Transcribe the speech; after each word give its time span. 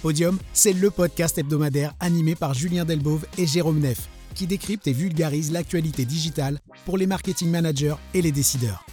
Podium, 0.00 0.38
c'est 0.54 0.72
le 0.72 0.88
podcast 0.90 1.36
hebdomadaire 1.36 1.92
animé 2.00 2.34
par 2.34 2.54
Julien 2.54 2.86
Delbove 2.86 3.26
et 3.36 3.46
Jérôme 3.46 3.80
Neff, 3.80 4.08
qui 4.34 4.46
décrypte 4.46 4.88
et 4.88 4.92
vulgarise 4.92 5.52
l'actualité 5.52 6.06
digitale 6.06 6.58
pour 6.86 6.96
les 6.96 7.06
marketing 7.06 7.50
managers 7.50 7.96
et 8.14 8.22
les 8.22 8.32
décideurs. 8.32 8.86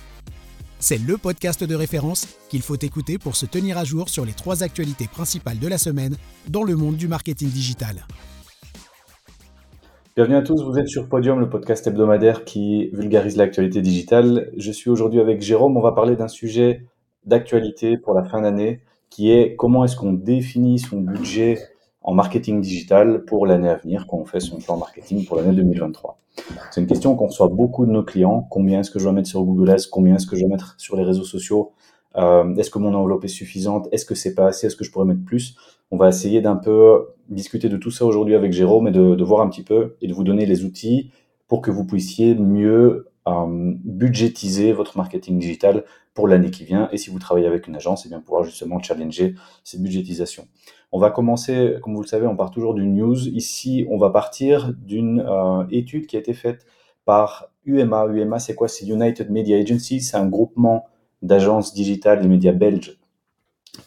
C'est 0.80 0.98
le 0.98 1.18
podcast 1.18 1.64
de 1.64 1.76
référence 1.76 2.28
qu'il 2.50 2.62
faut 2.62 2.76
écouter 2.76 3.18
pour 3.18 3.38
se 3.38 3.46
tenir 3.46 3.78
à 3.78 3.86
jour 3.86 4.10
sur 4.10 4.26
les 4.26 4.34
trois 4.34 4.64
actualités 4.64 5.08
principales 5.08 5.60
de 5.60 5.68
la 5.70 5.78
semaine 5.78 6.18
dans 6.50 6.64
le 6.64 6.76
monde 6.76 6.98
du 6.98 7.08
marketing 7.08 7.50
digital. 7.52 8.06
Bienvenue 10.18 10.36
à 10.36 10.42
tous, 10.42 10.62
vous 10.62 10.78
êtes 10.78 10.90
sur 10.90 11.08
Podium, 11.08 11.40
le 11.40 11.48
podcast 11.48 11.88
hebdomadaire 11.88 12.44
qui 12.44 12.90
vulgarise 12.92 13.38
l'actualité 13.38 13.82
digitale. 13.82 14.52
Je 14.58 14.72
suis 14.74 14.90
aujourd'hui 14.90 15.22
avec 15.22 15.42
Jérôme, 15.42 15.78
on 15.78 15.82
va 15.82 15.94
parler 15.94 16.18
d'un 16.18 16.28
sujet 16.28 16.86
d'actualité 17.24 17.98
pour 17.98 18.14
la 18.14 18.26
fin 18.26 18.42
d'année 18.42 18.82
qui 19.10 19.32
est 19.32 19.56
comment 19.56 19.84
est-ce 19.86 19.96
qu'on 19.96 20.14
définit 20.14 20.80
son 20.80 21.00
budget 21.00 21.60
en 22.02 22.14
marketing 22.14 22.62
digital 22.62 23.26
pour 23.26 23.46
l'année 23.46 23.70
à 23.70 23.76
venir 23.76 24.08
quand 24.08 24.18
on 24.18 24.26
fait 24.26 24.40
son 24.40 24.58
plan 24.58 24.78
marketing 24.78 25.26
pour 25.26 25.38
l'année 25.38 25.54
2023. 25.54 26.18
C'est 26.72 26.82
une 26.82 26.88
question 26.88 27.16
qu'on 27.16 27.28
reçoit 27.28 27.50
beaucoup 27.50 27.86
de 27.86 27.92
nos 27.92 28.04
clients. 28.04 28.48
Combien 28.50 28.80
est-ce 28.80 28.92
que 28.92 29.00
je 29.00 29.04
dois 29.04 29.14
mettre 29.14 29.28
sur 29.28 29.44
Google 29.44 29.72
Ads? 29.72 29.88
Combien 29.92 30.16
est-ce 30.16 30.28
que 30.28 30.36
je 30.36 30.42
dois 30.42 30.50
mettre 30.50 30.76
sur 30.78 30.96
les 30.96 31.04
réseaux 31.04 31.24
sociaux? 31.24 31.74
Euh, 32.16 32.56
Est-ce 32.56 32.70
que 32.70 32.80
mon 32.80 32.94
enveloppe 32.94 33.26
est 33.26 33.30
suffisante? 33.30 33.88
Est-ce 33.92 34.06
que 34.06 34.16
c'est 34.16 34.36
pas 34.36 34.48
assez? 34.48 34.68
Est-ce 34.68 34.76
que 34.76 34.84
je 34.84 34.92
pourrais 34.92 35.06
mettre 35.06 35.24
plus? 35.24 35.56
On 35.92 35.98
va 35.98 36.10
essayer 36.10 36.42
d'un 36.42 36.56
peu 36.56 37.08
discuter 37.30 37.70
de 37.70 37.78
tout 37.78 37.92
ça 37.92 38.06
aujourd'hui 38.06 38.36
avec 38.36 38.54
Jérôme 38.54 38.88
et 38.88 38.92
de, 38.92 39.24
voir 39.24 39.42
un 39.42 39.50
petit 39.50 39.64
peu 39.64 39.96
et 40.02 40.08
de 40.08 40.14
vous 40.14 40.24
donner 40.24 40.46
les 40.46 40.64
outils 40.64 41.12
pour 41.48 41.62
que 41.62 41.72
vous 41.72 41.86
puissiez 41.86 42.36
mieux 42.36 43.08
budgétiser 43.84 44.74
votre 44.74 44.98
marketing 44.98 45.40
digital 45.40 45.84
pour 46.14 46.28
l'année 46.28 46.50
qui 46.50 46.64
vient. 46.64 46.90
Et 46.92 46.98
si 46.98 47.10
vous 47.10 47.20
travaillez 47.20 47.48
avec 47.48 47.68
une 47.68 47.76
agence, 47.76 48.06
et 48.06 48.08
eh 48.08 48.10
bien 48.10 48.22
pouvoir 48.22 48.44
justement 48.44 48.82
challenger 48.82 49.36
ces 49.64 49.78
budgétisations. 49.78 50.48
On 50.92 51.00
va 51.00 51.12
commencer, 51.12 51.76
comme 51.84 51.94
vous 51.94 52.02
le 52.02 52.08
savez, 52.08 52.26
on 52.28 52.36
part 52.36 52.52
toujours 52.52 52.74
d'une 52.74 52.96
news. 52.96 53.28
Ici, 53.28 53.86
on 53.90 53.98
va 53.98 54.10
partir 54.10 54.74
d'une 54.74 55.20
euh, 55.20 55.66
étude 55.70 56.08
qui 56.08 56.16
a 56.16 56.20
été 56.20 56.34
faite 56.34 56.66
par 57.06 57.52
UMA. 57.66 58.08
UMA, 58.08 58.40
c'est 58.40 58.56
quoi? 58.56 58.68
C'est 58.68 58.88
United 58.88 59.30
Media 59.30 59.58
Agency. 59.58 60.02
C'est 60.02 60.18
un 60.18 60.28
groupement 60.28 60.86
d'agences 61.22 61.74
digitales 61.74 62.24
et 62.24 62.28
médias 62.28 62.54
belges 62.54 62.98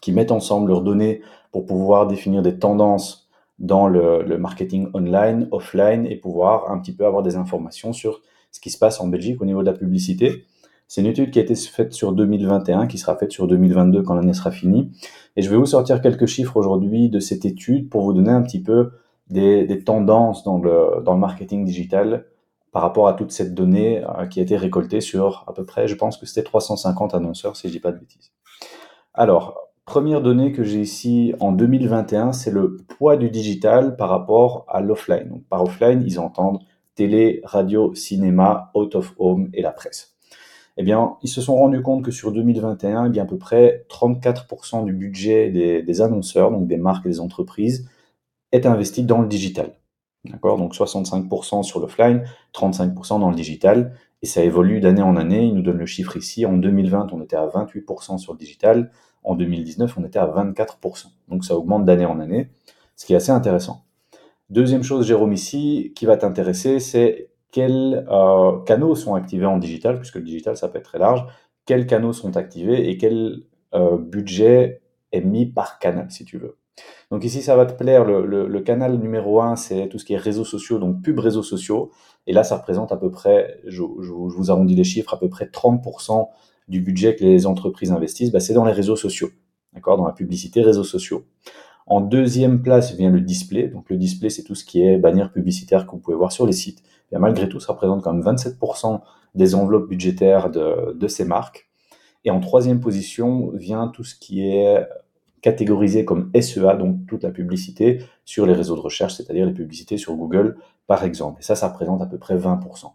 qui 0.01 0.13
mettent 0.13 0.33
ensemble 0.33 0.69
leurs 0.69 0.83
données 0.83 1.23
pour 1.53 1.65
pouvoir 1.65 2.07
définir 2.07 2.43
des 2.43 2.59
tendances 2.59 3.29
dans 3.59 3.89
le 3.89 4.39
marketing 4.39 4.89
online, 4.95 5.49
offline 5.51 6.07
et 6.07 6.17
pouvoir 6.17 6.71
un 6.71 6.79
petit 6.79 6.95
peu 6.95 7.05
avoir 7.05 7.23
des 7.23 7.37
informations 7.37 7.93
sur 7.93 8.23
ce 8.51 8.61
qui 8.61 8.71
se 8.71 8.79
passe 8.79 9.01
en 9.01 9.09
Belgique 9.09 9.41
au 9.41 9.45
niveau 9.45 9.61
de 9.61 9.67
la 9.67 9.77
publicité. 9.77 10.47
C'est 10.89 11.03
une 11.03 11.07
étude 11.07 11.31
qui 11.31 11.39
a 11.39 11.43
été 11.43 11.55
faite 11.55 11.93
sur 11.93 12.13
2021, 12.13 12.89
qui 12.89 12.99
sera 12.99 13.17
faite 13.17 13.31
sur 13.31 13.47
2022 13.47 14.03
quand 14.03 14.15
l'année 14.15 14.33
sera 14.33 14.51
finie. 14.51 14.91
Et 15.37 15.43
je 15.43 15.49
vais 15.49 15.57
vous 15.57 15.67
sortir 15.67 16.03
quelques 16.03 16.27
chiffres 16.27 16.57
aujourd'hui 16.57 17.09
de 17.09 17.21
cette 17.21 17.45
étude 17.45 17.89
pour 17.89 18.03
vous 18.03 18.13
donner 18.13 18.33
un 18.33 18.43
petit 18.43 18.61
peu 18.61 18.91
des, 19.29 19.85
tendances 19.85 20.43
dans 20.43 20.59
le, 20.59 21.17
marketing 21.17 21.65
digital 21.65 22.27
par 22.73 22.83
rapport 22.83 23.09
à 23.09 23.15
toute 23.15 23.31
cette 23.31 23.55
donnée 23.55 24.03
euh, 24.05 24.27
qui 24.27 24.41
a 24.41 24.43
été 24.43 24.57
récoltée 24.57 25.01
sur 25.01 25.45
à 25.47 25.53
peu 25.53 25.65
près, 25.65 25.89
je 25.89 25.95
pense 25.95 26.17
que 26.17 26.27
c'était 26.27 26.43
350 26.43 27.15
annonceurs, 27.15 27.57
si 27.57 27.69
je 27.69 27.73
dis 27.73 27.81
pas 27.81 27.93
de 27.93 27.99
bêtises. 27.99 28.33
Alors, 29.15 29.69
première 29.85 30.23
donnée 30.23 30.53
que 30.53 30.63
j'ai 30.63 30.81
ici 30.81 31.35
en 31.41 31.53
2021, 31.53 32.33
c'est 32.33 32.51
le 32.51 32.77
poids 32.77 33.17
du 33.17 33.31
digital 33.31 33.97
par 33.97 34.09
rapport 34.09 34.65
à 34.69 34.81
l'offline. 34.81 35.43
Par 35.49 35.63
offline, 35.63 36.03
ils 36.07 36.19
entendent 36.21 36.61
télé, 37.01 37.41
radio, 37.45 37.95
cinéma, 37.95 38.71
out 38.75 38.95
of 38.95 39.15
home 39.19 39.49
et 39.55 39.63
la 39.63 39.71
presse. 39.71 40.19
Eh 40.77 40.83
bien, 40.83 41.17
ils 41.23 41.31
se 41.31 41.41
sont 41.41 41.57
rendus 41.57 41.81
compte 41.81 42.05
que 42.05 42.11
sur 42.11 42.31
2021, 42.31 43.07
eh 43.07 43.09
bien, 43.09 43.23
à 43.23 43.27
peu 43.27 43.39
près 43.39 43.87
34% 43.89 44.85
du 44.85 44.93
budget 44.93 45.49
des, 45.49 46.03
annonceurs, 46.03 46.51
donc 46.51 46.67
des 46.67 46.77
marques 46.77 47.07
et 47.07 47.09
des 47.09 47.21
entreprises, 47.21 47.89
est 48.53 48.67
investi 48.67 49.03
dans 49.03 49.23
le 49.23 49.29
digital. 49.29 49.73
D'accord? 50.27 50.59
Donc 50.59 50.75
65% 50.75 51.63
sur 51.63 51.81
l'offline, 51.81 52.23
35% 52.53 53.19
dans 53.19 53.31
le 53.31 53.35
digital. 53.35 53.95
Et 54.21 54.27
ça 54.27 54.45
évolue 54.45 54.81
d'année 54.81 55.01
en 55.01 55.17
année. 55.17 55.47
Il 55.47 55.55
nous 55.55 55.63
donne 55.63 55.79
le 55.79 55.87
chiffre 55.87 56.19
ici. 56.19 56.45
En 56.45 56.59
2020, 56.59 57.15
on 57.15 57.23
était 57.23 57.37
à 57.37 57.47
28% 57.47 58.19
sur 58.19 58.35
le 58.35 58.39
digital. 58.39 58.91
En 59.25 59.37
2019, 59.37 59.97
on 59.97 60.05
était 60.05 60.19
à 60.19 60.27
24%. 60.27 61.07
Donc 61.29 61.47
ça 61.47 61.57
augmente 61.57 61.87
d'année 61.87 62.05
en 62.05 62.21
année, 62.21 62.51
ce 62.95 63.07
qui 63.07 63.15
est 63.15 63.17
assez 63.17 63.33
intéressant. 63.33 63.87
Deuxième 64.51 64.83
chose, 64.83 65.07
Jérôme, 65.07 65.33
ici, 65.33 65.93
qui 65.95 66.07
va 66.07 66.17
t'intéresser, 66.17 66.81
c'est 66.81 67.31
quels 67.53 68.05
euh, 68.11 68.59
canaux 68.65 68.97
sont 68.97 69.15
activés 69.15 69.47
en 69.47 69.59
digital, 69.59 69.99
puisque 69.99 70.17
le 70.17 70.23
digital, 70.23 70.57
ça 70.57 70.69
peut 70.69 70.79
être 70.79 70.85
très 70.85 70.99
large. 70.99 71.25
Quels 71.67 71.87
canaux 71.87 72.13
sont 72.13 72.37
activés 72.37 72.91
et 72.91 72.99
quel 72.99 73.45
euh, 73.75 73.97
budget 73.97 74.83
est 75.13 75.21
mis 75.21 75.47
par 75.47 75.79
canal, 75.79 76.11
si 76.11 76.25
tu 76.25 76.37
veux. 76.39 76.59
Donc 77.13 77.25
ici, 77.25 77.43
ça 77.43 77.55
va 77.55 77.65
te 77.65 77.75
plaire. 77.75 78.05
Le, 78.05 78.61
canal 78.61 78.99
numéro 78.99 79.41
un, 79.41 79.55
c'est 79.55 79.89
tout 79.89 79.99
ce 79.99 80.05
qui 80.05 80.15
est 80.15 80.19
réseaux 80.19 80.45
sociaux, 80.45 80.79
donc 80.79 81.01
pub 81.01 81.21
réseaux 81.21 81.45
sociaux. 81.45 81.93
Et 82.27 82.33
là, 82.33 82.43
ça 82.43 82.57
représente 82.57 82.91
à 82.91 82.97
peu 82.97 83.11
près, 83.11 83.61
je, 83.67 83.83
je, 84.01 84.09
je 84.09 84.37
vous 84.37 84.51
arrondis 84.51 84.75
les 84.75 84.85
chiffres, 84.85 85.15
à 85.15 85.19
peu 85.19 85.29
près 85.29 85.45
30% 85.45 86.29
du 86.67 86.81
budget 86.81 87.15
que 87.15 87.25
les 87.25 87.47
entreprises 87.47 87.93
investissent. 87.93 88.33
Bah, 88.33 88.41
c'est 88.41 88.55
dans 88.55 88.65
les 88.65 88.73
réseaux 88.73 88.97
sociaux, 88.97 89.31
d'accord, 89.75 89.97
dans 89.97 90.07
la 90.07 90.13
publicité 90.13 90.63
réseaux 90.63 90.85
sociaux. 90.85 91.25
En 91.91 92.01
deuxième 92.01 92.63
place 92.63 92.95
vient 92.95 93.11
le 93.11 93.21
display. 93.21 93.67
Donc 93.67 93.91
le 93.91 93.97
display, 93.97 94.31
c'est 94.31 94.45
tout 94.45 94.55
ce 94.55 94.65
qui 94.65 94.81
est 94.81 94.97
bannière 94.97 95.33
publicitaire 95.33 95.87
que 95.87 95.91
vous 95.91 95.99
pouvez 95.99 96.17
voir 96.17 96.31
sur 96.31 96.47
les 96.47 96.53
sites. 96.53 96.85
Et 97.11 97.19
malgré 97.19 97.49
tout, 97.49 97.59
ça 97.59 97.73
représente 97.73 98.05
quand 98.05 98.13
même 98.13 98.23
27% 98.23 99.01
des 99.35 99.57
enveloppes 99.57 99.89
budgétaires 99.89 100.51
de, 100.51 101.09
ces 101.09 101.25
marques. 101.25 101.69
Et 102.25 102.31
en 102.31 102.39
troisième 102.39 102.79
position 102.79 103.51
vient 103.55 103.89
tout 103.89 104.05
ce 104.05 104.15
qui 104.15 104.47
est 104.47 104.87
catégorisé 105.43 106.05
comme 106.05 106.31
SEA, 106.41 106.77
donc 106.79 107.07
toute 107.09 107.25
la 107.25 107.33
publicité 107.33 108.05
sur 108.25 108.47
les 108.47 108.53
réseaux 108.53 108.77
de 108.77 108.81
recherche, 108.81 109.15
c'est-à-dire 109.15 109.45
les 109.45 109.53
publicités 109.53 109.97
sur 109.97 110.15
Google, 110.15 110.59
par 110.87 111.03
exemple. 111.03 111.41
Et 111.41 111.43
ça, 111.43 111.57
ça 111.57 111.67
représente 111.71 112.03
à 112.03 112.07
peu 112.07 112.19
près 112.19 112.37
20%. 112.37 112.93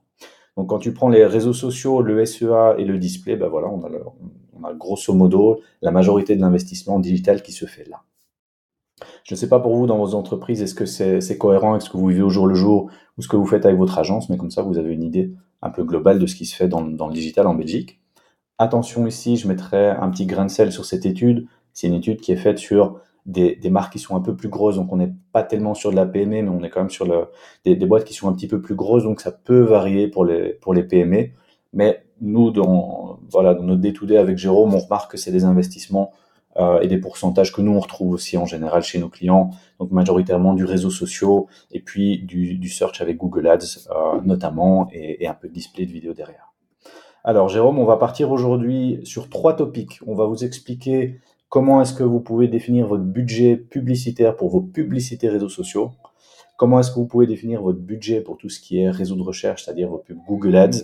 Donc 0.56 0.70
quand 0.70 0.80
tu 0.80 0.94
prends 0.94 1.10
les 1.10 1.26
réseaux 1.26 1.52
sociaux, 1.52 2.02
le 2.02 2.24
SEA 2.26 2.76
et 2.78 2.86
le 2.86 2.98
display, 2.98 3.36
ben 3.36 3.50
voilà, 3.50 3.68
on 3.68 4.64
a 4.64 4.74
grosso 4.74 5.14
modo 5.14 5.60
la 5.82 5.92
majorité 5.92 6.38
de 6.38 6.42
l'investissement 6.42 6.98
digital 7.00 7.42
qui 7.42 7.52
se 7.52 7.66
fait 7.66 7.90
là. 7.90 8.04
Je 9.24 9.34
ne 9.34 9.38
sais 9.38 9.50
pas 9.50 9.60
pour 9.60 9.76
vous 9.76 9.88
dans 9.88 9.98
vos 9.98 10.16
entreprises, 10.16 10.62
est-ce 10.62 10.76
que 10.76 10.86
c'est 10.86 11.38
cohérent 11.38 11.72
avec 11.72 11.82
ce 11.82 11.90
que 11.90 11.98
vous 11.98 12.08
vivez 12.08 12.22
au 12.22 12.30
jour 12.30 12.48
le 12.48 12.56
jour 12.56 12.90
ou 13.18 13.22
ce 13.22 13.28
que 13.28 13.36
vous 13.36 13.46
faites 13.46 13.66
avec 13.66 13.78
votre 13.78 13.98
agence, 13.98 14.30
mais 14.30 14.38
comme 14.38 14.52
ça 14.52 14.62
vous 14.62 14.78
avez 14.78 14.94
une 14.94 15.04
idée 15.04 15.34
un 15.62 15.70
peu 15.70 15.84
globale 15.84 16.20
de 16.20 16.28
ce 16.28 16.36
qui 16.36 16.46
se 16.46 16.56
fait 16.56 16.68
dans, 16.68 16.82
le 16.82 17.14
digital 17.14 17.48
en 17.48 17.56
Belgique. 17.56 18.00
Attention 18.58 19.06
ici, 19.06 19.36
je 19.36 19.48
mettrai 19.48 19.90
un 19.90 20.10
petit 20.10 20.26
grain 20.26 20.46
de 20.46 20.52
sel 20.52 20.72
sur 20.72 20.86
cette 20.86 21.06
étude. 21.06 21.48
C'est 21.74 21.88
une 21.88 21.94
étude 21.94 22.22
qui 22.22 22.32
est 22.32 22.38
faite 22.38 22.58
sur 22.58 23.00
des, 23.26 23.60
marques 23.70 23.94
qui 23.94 24.00
sont 24.00 24.16
un 24.16 24.22
peu 24.22 24.36
plus 24.36 24.50
grosses, 24.50 24.76
donc 24.76 24.94
on 24.94 24.98
n'est 24.98 25.14
pas 25.34 25.44
tellement 25.44 25.74
sur 25.74 25.92
de 25.92 25.96
la 25.96 26.06
PME, 26.06 26.44
mais 26.44 26.50
on 26.50 26.64
est 26.64 26.70
quand 26.70 26.82
même 26.82 26.90
sur 26.90 27.08
des, 27.66 27.76
boîtes 27.76 28.06
qui 28.06 28.14
sont 28.14 28.30
un 28.30 28.34
petit 28.34 28.48
peu 28.48 28.62
plus 28.62 28.76
grosses, 28.76 29.04
donc 29.04 29.20
ça 29.20 29.32
peut 29.32 29.62
varier 29.62 30.08
pour 30.08 30.24
les, 30.24 30.84
PME. 30.84 31.32
Mais 31.74 32.06
nous, 32.22 32.52
dans 32.52 33.20
notre 33.34 33.76
day-to-day 33.76 34.18
avec 34.18 34.38
Jérôme, 34.38 34.74
on 34.74 34.80
remarque 34.80 35.12
que 35.12 35.18
c'est 35.18 35.32
des 35.32 35.44
investissements 35.44 36.14
euh, 36.58 36.80
et 36.80 36.88
des 36.88 36.98
pourcentages 36.98 37.52
que 37.52 37.62
nous 37.62 37.74
on 37.74 37.80
retrouve 37.80 38.14
aussi 38.14 38.38
en 38.38 38.46
général 38.46 38.82
chez 38.84 39.00
nos 39.00 39.10
clients, 39.10 39.50
donc 39.80 39.92
majoritairement 39.92 40.54
du 40.54 40.66
réseau 40.66 40.90
social 40.90 41.42
et 41.72 41.82
puis 41.82 42.20
du, 42.20 42.56
du 42.56 42.70
search 42.70 43.02
avec 43.02 43.18
Google 43.18 43.48
Ads 43.48 43.88
euh, 43.90 44.22
notamment 44.24 44.88
et, 44.94 45.24
et, 45.24 45.28
un 45.28 45.34
peu 45.34 45.48
de 45.48 45.54
display 45.54 45.86
de 45.86 45.92
vidéo 45.92 46.14
derrière. 46.14 46.54
Alors 47.24 47.50
Jérôme, 47.50 47.80
on 47.80 47.86
va 47.86 47.98
partir 47.98 48.32
aujourd'hui 48.32 49.00
sur 49.04 49.30
trois 49.30 49.56
topics. 49.56 50.00
On 50.06 50.16
va 50.16 50.28
vous 50.28 50.44
expliquer 50.44 51.20
comment 51.50 51.82
est-ce 51.82 51.94
que 51.94 52.04
vous 52.04 52.20
pouvez 52.20 52.48
définir 52.48 52.88
votre 52.88 53.04
budget 53.04 53.58
publicitaire 53.58 54.36
pour 54.36 54.50
vos 54.50 54.62
publicités 54.62 55.30
réseaux 55.30 55.50
sociaux, 55.50 55.92
comment 56.58 56.80
est-ce 56.80 56.92
que 56.92 57.00
vous 57.00 57.06
pouvez 57.08 57.28
définir 57.28 57.62
votre 57.62 57.80
budget 57.80 58.22
pour 58.22 58.38
tout 58.38 58.50
ce 58.50 58.60
qui 58.60 58.80
est 58.80 58.90
réseau 58.90 59.16
de 59.16 59.22
recherche, 59.22 59.66
c'est-à-dire 59.66 59.90
vos 59.90 60.04
Google 60.28 60.56
Ads, 60.56 60.84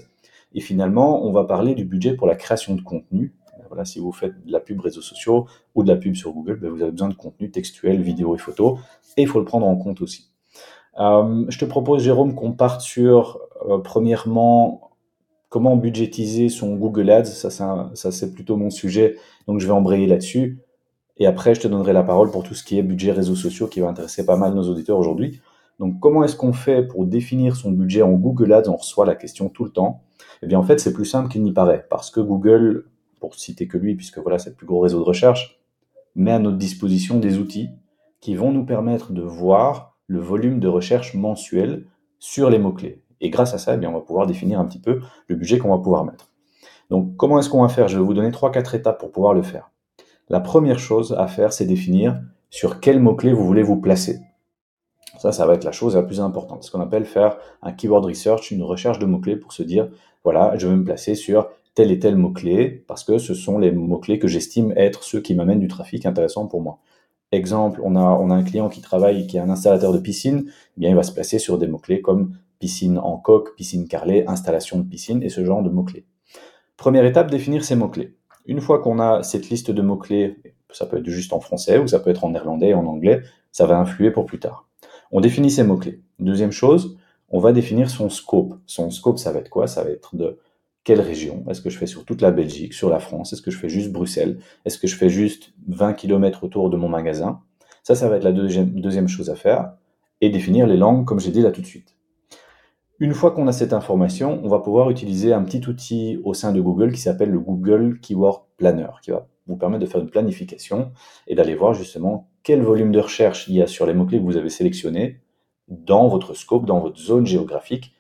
et 0.54 0.62
finalement 0.62 1.26
on 1.26 1.32
va 1.32 1.44
parler 1.44 1.76
du 1.76 1.86
budget 1.86 2.16
pour 2.16 2.28
la 2.28 2.36
création 2.36 2.76
de 2.76 2.82
contenu 2.82 3.34
voilà, 3.68 3.86
si 3.86 4.00
vous 4.00 4.12
faites 4.12 4.46
de 4.46 4.52
la 4.52 4.60
pub 4.60 4.80
réseaux 4.80 5.02
sociaux 5.02 5.48
ou 5.76 5.84
de 5.84 5.88
la 5.88 5.96
pub 5.96 6.16
sur 6.16 6.32
Google, 6.32 6.60
ben 6.60 6.70
vous 6.70 6.82
avez 6.82 6.92
besoin 6.92 7.10
de 7.10 7.14
contenu 7.14 7.52
textuel, 7.52 8.02
vidéo 8.02 8.36
et 8.36 8.38
photo, 8.38 8.80
et 9.18 9.24
il 9.24 9.28
faut 9.28 9.40
le 9.40 9.46
prendre 9.46 9.68
en 9.68 9.76
compte 9.76 10.02
aussi. 10.02 10.32
Euh, 11.00 11.46
je 11.48 11.58
te 11.58 11.66
propose, 11.66 12.04
Jérôme, 12.04 12.36
qu'on 12.36 12.52
parte 12.52 12.82
sur, 12.82 13.40
euh, 13.70 13.78
premièrement, 13.78 14.92
comment 15.50 15.76
budgétiser 15.76 16.50
son 16.50 16.76
Google 16.76 17.10
Ads. 17.10 17.26
Ça, 17.26 17.94
c'est 17.94 18.34
plutôt 18.34 18.56
mon 18.56 18.70
sujet, 18.70 19.18
donc 19.48 19.60
je 19.60 19.68
vais 19.68 19.74
embrayer 19.74 20.08
là-dessus. 20.08 20.60
Et 21.18 21.28
après, 21.28 21.54
je 21.56 21.62
te 21.62 21.68
donnerai 21.68 21.94
la 21.94 22.04
parole 22.04 22.32
pour 22.32 22.44
tout 22.44 22.56
ce 22.56 22.64
qui 22.64 22.80
est 22.80 22.84
budget 22.84 23.12
réseaux 23.12 23.36
sociaux 23.36 23.68
qui 23.68 23.80
va 23.80 23.90
intéresser 23.90 24.26
pas 24.26 24.38
mal 24.38 24.54
nos 24.54 24.64
auditeurs 24.70 24.98
aujourd'hui. 24.98 25.42
Donc, 25.78 26.00
comment 26.00 26.24
est-ce 26.24 26.36
qu'on 26.36 26.54
fait 26.54 26.84
pour 26.84 27.06
définir 27.06 27.56
son 27.56 27.72
budget 27.72 28.02
en 28.02 28.14
Google 28.14 28.54
Ads? 28.54 28.70
On 28.70 28.78
reçoit 28.78 29.06
la 29.06 29.16
question 29.16 29.50
tout 29.50 29.66
le 29.66 29.72
temps. 29.72 30.02
Eh 30.42 30.48
bien, 30.48 30.58
en 30.58 30.64
fait, 30.64 30.80
c'est 30.80 30.94
plus 30.94 31.06
simple 31.06 31.30
qu'il 31.30 31.44
n'y 31.44 31.54
paraît, 31.54 31.86
parce 31.90 32.12
que 32.12 32.22
Google 32.22 32.86
pour 33.22 33.36
citer 33.36 33.68
que 33.68 33.78
lui, 33.78 33.96
puisque 33.96 34.18
voilà, 34.18 34.38
c'est 34.40 34.50
le 34.50 34.56
plus 34.56 34.66
gros 34.68 34.82
réseau 34.82 35.00
de 35.00 35.06
recherche, 35.06 35.62
met 36.16 36.32
à 36.32 36.40
notre 36.40 36.58
disposition 36.58 37.20
des 37.20 37.38
outils 37.38 37.70
qui 38.20 38.36
vont 38.36 38.52
nous 38.52 38.66
permettre 38.66 39.14
de 39.14 39.22
voir 39.22 39.96
le 40.08 40.20
volume 40.20 40.60
de 40.60 40.68
recherche 40.68 41.14
mensuel 41.14 41.86
sur 42.20 42.50
les 42.50 42.60
mots-clés. 42.60 43.02
Et 43.22 43.30
grâce 43.30 43.54
à 43.54 43.58
ça, 43.58 43.76
eh 43.76 43.78
bien, 43.78 43.90
on 43.90 43.94
va 43.94 44.02
pouvoir 44.02 44.28
définir 44.28 44.60
un 44.60 44.66
petit 44.66 44.82
peu 44.82 45.00
le 45.28 45.36
budget 45.36 45.60
qu'on 45.60 45.70
va 45.70 45.78
pouvoir 45.78 46.04
mettre. 46.04 46.34
Donc, 46.90 47.16
comment 47.16 47.40
est-ce 47.40 47.50
qu'on 47.50 47.62
va 47.62 47.70
faire? 47.70 47.88
Je 47.88 47.98
vais 47.98 48.04
vous 48.04 48.14
donner 48.14 48.32
trois, 48.32 48.52
quatre 48.52 48.76
étapes 48.76 49.00
pour 49.00 49.12
pouvoir 49.12 49.34
le 49.34 49.44
faire. 49.44 49.72
la 50.28 50.40
première 50.40 50.80
chose 50.80 51.16
à 51.18 51.28
faire, 51.28 51.54
c'est 51.54 51.66
définir 51.66 52.20
sur 52.50 52.80
quel 52.80 53.00
mot-clé 53.00 53.34
vous 53.34 53.46
voulez 53.46 53.64
vous 53.64 53.80
placer. 53.80 54.20
Ça, 55.20 55.32
ça 55.32 55.46
va 55.46 55.54
être 55.54 55.64
la 55.64 55.72
chose 55.72 55.96
la 55.96 56.04
plus 56.04 56.20
importante. 56.20 56.64
Ce 56.64 56.72
qu'on 56.72 56.82
appelle 56.82 57.06
faire 57.06 57.38
un 57.62 57.72
keyword 57.72 58.06
research, 58.06 58.50
une 58.52 58.64
recherche 58.64 58.98
de 58.98 59.06
mots-clés 59.06 59.36
pour 59.36 59.54
se 59.54 59.62
dire, 59.62 59.90
voilà, 60.24 60.58
je 60.58 60.68
vais 60.68 60.76
me 60.76 60.84
placer 60.84 61.16
sur 61.16 61.48
tel 61.76 61.92
et 61.92 62.00
tel 62.00 62.16
mot-clé 62.16 62.84
parce 62.88 63.04
que 63.04 63.18
ce 63.18 63.34
sont 63.34 63.58
les 63.58 63.72
mots-clés 63.72 64.20
que 64.20 64.28
j'estime 64.28 64.74
être 64.76 65.04
ceux 65.04 65.22
qui 65.22 65.36
m'amènent 65.36 65.60
du 65.60 65.68
trafic 65.68 66.06
intéressant 66.06 66.48
pour 66.48 66.62
moi. 66.62 66.80
Exemple, 67.32 67.80
on 67.84 67.96
a, 67.96 68.02
un 68.02 68.44
client 68.44 68.68
qui 68.68 68.82
travaille, 68.82 69.26
qui 69.26 69.38
est 69.38 69.40
un 69.40 69.50
installateur 69.50 69.94
de 69.94 70.00
piscine, 70.00 70.44
eh 70.48 70.80
bien 70.80 70.90
il 70.90 70.96
va 70.96 71.04
se 71.04 71.14
placer 71.14 71.40
sur 71.40 71.58
des 71.58 71.68
mots-clés 71.68 72.02
comme 72.02 72.36
piscine 72.60 72.98
en 72.98 73.18
coque, 73.18 73.56
piscine 73.56 73.88
carrelée, 73.88 74.26
installation 74.28 74.80
de 74.80 74.84
piscine 74.84 75.24
et 75.24 75.30
ce 75.30 75.46
genre 75.46 75.64
de 75.64 75.70
mots-clés. 75.70 76.06
Première 76.76 77.06
étape, 77.06 77.32
définir 77.32 77.64
ces 77.64 77.76
mots-clés. 77.76 78.16
Une 78.46 78.60
fois 78.60 78.80
qu'on 78.80 79.00
a 79.00 79.24
cette 79.24 79.50
liste 79.50 79.72
de 79.72 79.82
mots-clés, 79.82 80.38
ça 80.72 80.86
peut 80.86 80.98
être 80.98 81.10
juste 81.10 81.32
en 81.32 81.40
français 81.40 81.78
ou 81.78 81.88
ça 81.88 82.00
peut 82.00 82.10
être 82.10 82.26
en 82.26 82.32
néerlandais, 82.32 82.74
en 82.74 82.86
anglais, 82.86 83.22
ça 83.52 83.66
va 83.66 83.80
influer 83.80 84.12
pour 84.12 84.26
plus 84.26 84.40
tard. 84.40 84.68
On 85.12 85.22
définit 85.22 85.52
ces 85.52 85.64
mots-clés. 85.64 86.02
Deuxième 86.20 86.52
chose, 86.52 86.98
on 87.30 87.40
va 87.40 87.54
définir 87.54 87.90
son 87.90 88.10
scope. 88.10 88.56
Son 88.66 88.92
scope, 88.92 89.20
ça 89.20 89.32
va 89.32 89.40
être 89.40 89.50
quoi? 89.50 89.68
Ça 89.68 89.84
va 89.84 89.90
être 89.90 90.16
de 90.16 90.38
quelle 90.84 91.02
région 91.02 91.44
Est-ce 91.50 91.62
que 91.62 91.70
je 91.70 91.78
fais 91.78 91.86
sur 91.86 92.06
toute 92.06 92.22
la 92.22 92.32
Belgique, 92.32 92.74
sur 92.74 92.90
la 92.90 93.00
France? 93.00 93.34
Est-ce 93.34 93.42
que 93.42 93.52
je 93.52 93.58
fais 93.58 93.70
juste 93.70 93.92
Bruxelles? 93.92 94.40
Est-ce 94.66 94.80
que 94.80 94.88
je 94.88 94.96
fais 94.96 95.10
juste 95.10 95.54
20 95.68 95.94
km 95.94 96.44
autour 96.44 96.70
de 96.70 96.78
mon 96.78 96.90
magasin? 96.90 97.42
Ça, 97.84 97.96
ça 97.96 98.10
va 98.10 98.18
être 98.18 98.24
la 98.24 98.32
deuxième, 98.32 99.08
chose 99.08 99.30
à 99.30 99.36
faire. 99.36 99.74
Et 100.22 100.30
définir 100.30 100.68
les 100.68 100.78
langues, 100.78 101.06
comme 101.06 101.20
j'ai 101.20 101.32
dit 101.32 101.42
là 101.42 101.52
tout 101.52 101.62
de 101.62 101.68
suite. 101.68 101.96
Une 103.00 103.14
fois 103.14 103.32
qu'on 103.32 103.48
a 103.48 103.52
cette 103.52 103.74
information, 103.74 104.40
on 104.44 104.48
va 104.48 104.60
pouvoir 104.60 104.92
utiliser 104.92 105.34
un 105.34 105.44
petit 105.44 105.68
outil 105.68 106.20
au 106.24 106.36
sein 106.36 106.52
de 106.52 106.62
Google 106.62 106.92
qui 106.92 107.02
s'appelle 107.02 107.32
le 107.32 107.40
Google 107.40 108.00
Keyword 108.00 108.44
Planner, 108.58 108.90
qui 109.02 109.10
va 109.10 109.28
vous 109.48 109.58
permettre 109.58 109.84
de 109.84 109.90
faire 109.90 110.02
une 110.02 110.10
planification 110.10 110.92
et 111.28 111.34
d'aller 111.34 111.56
voir 111.56 111.74
justement 111.74 112.30
quel 112.44 112.62
volume 112.62 112.92
de 112.92 113.00
recherche 113.00 113.48
il 113.48 113.56
y 113.56 113.62
a 113.62 113.68
sur 113.68 113.88
les 113.88 113.94
mots-clés 113.94 114.20
que 114.20 114.24
vous 114.24 114.38
avez 114.38 114.50
sélectionnés 114.50 115.22
dans 115.68 116.08
votre 116.08 116.36
scope, 116.36 116.66
dans 116.66 116.80
votre 116.80 117.00
zone 117.00 117.26
géographique 117.26 117.94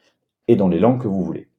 et 0.48 0.56
dans 0.56 0.68
les 0.68 0.80
langues 0.80 1.02
que 1.02 1.08
vous 1.08 1.24
voulez. 1.24 1.51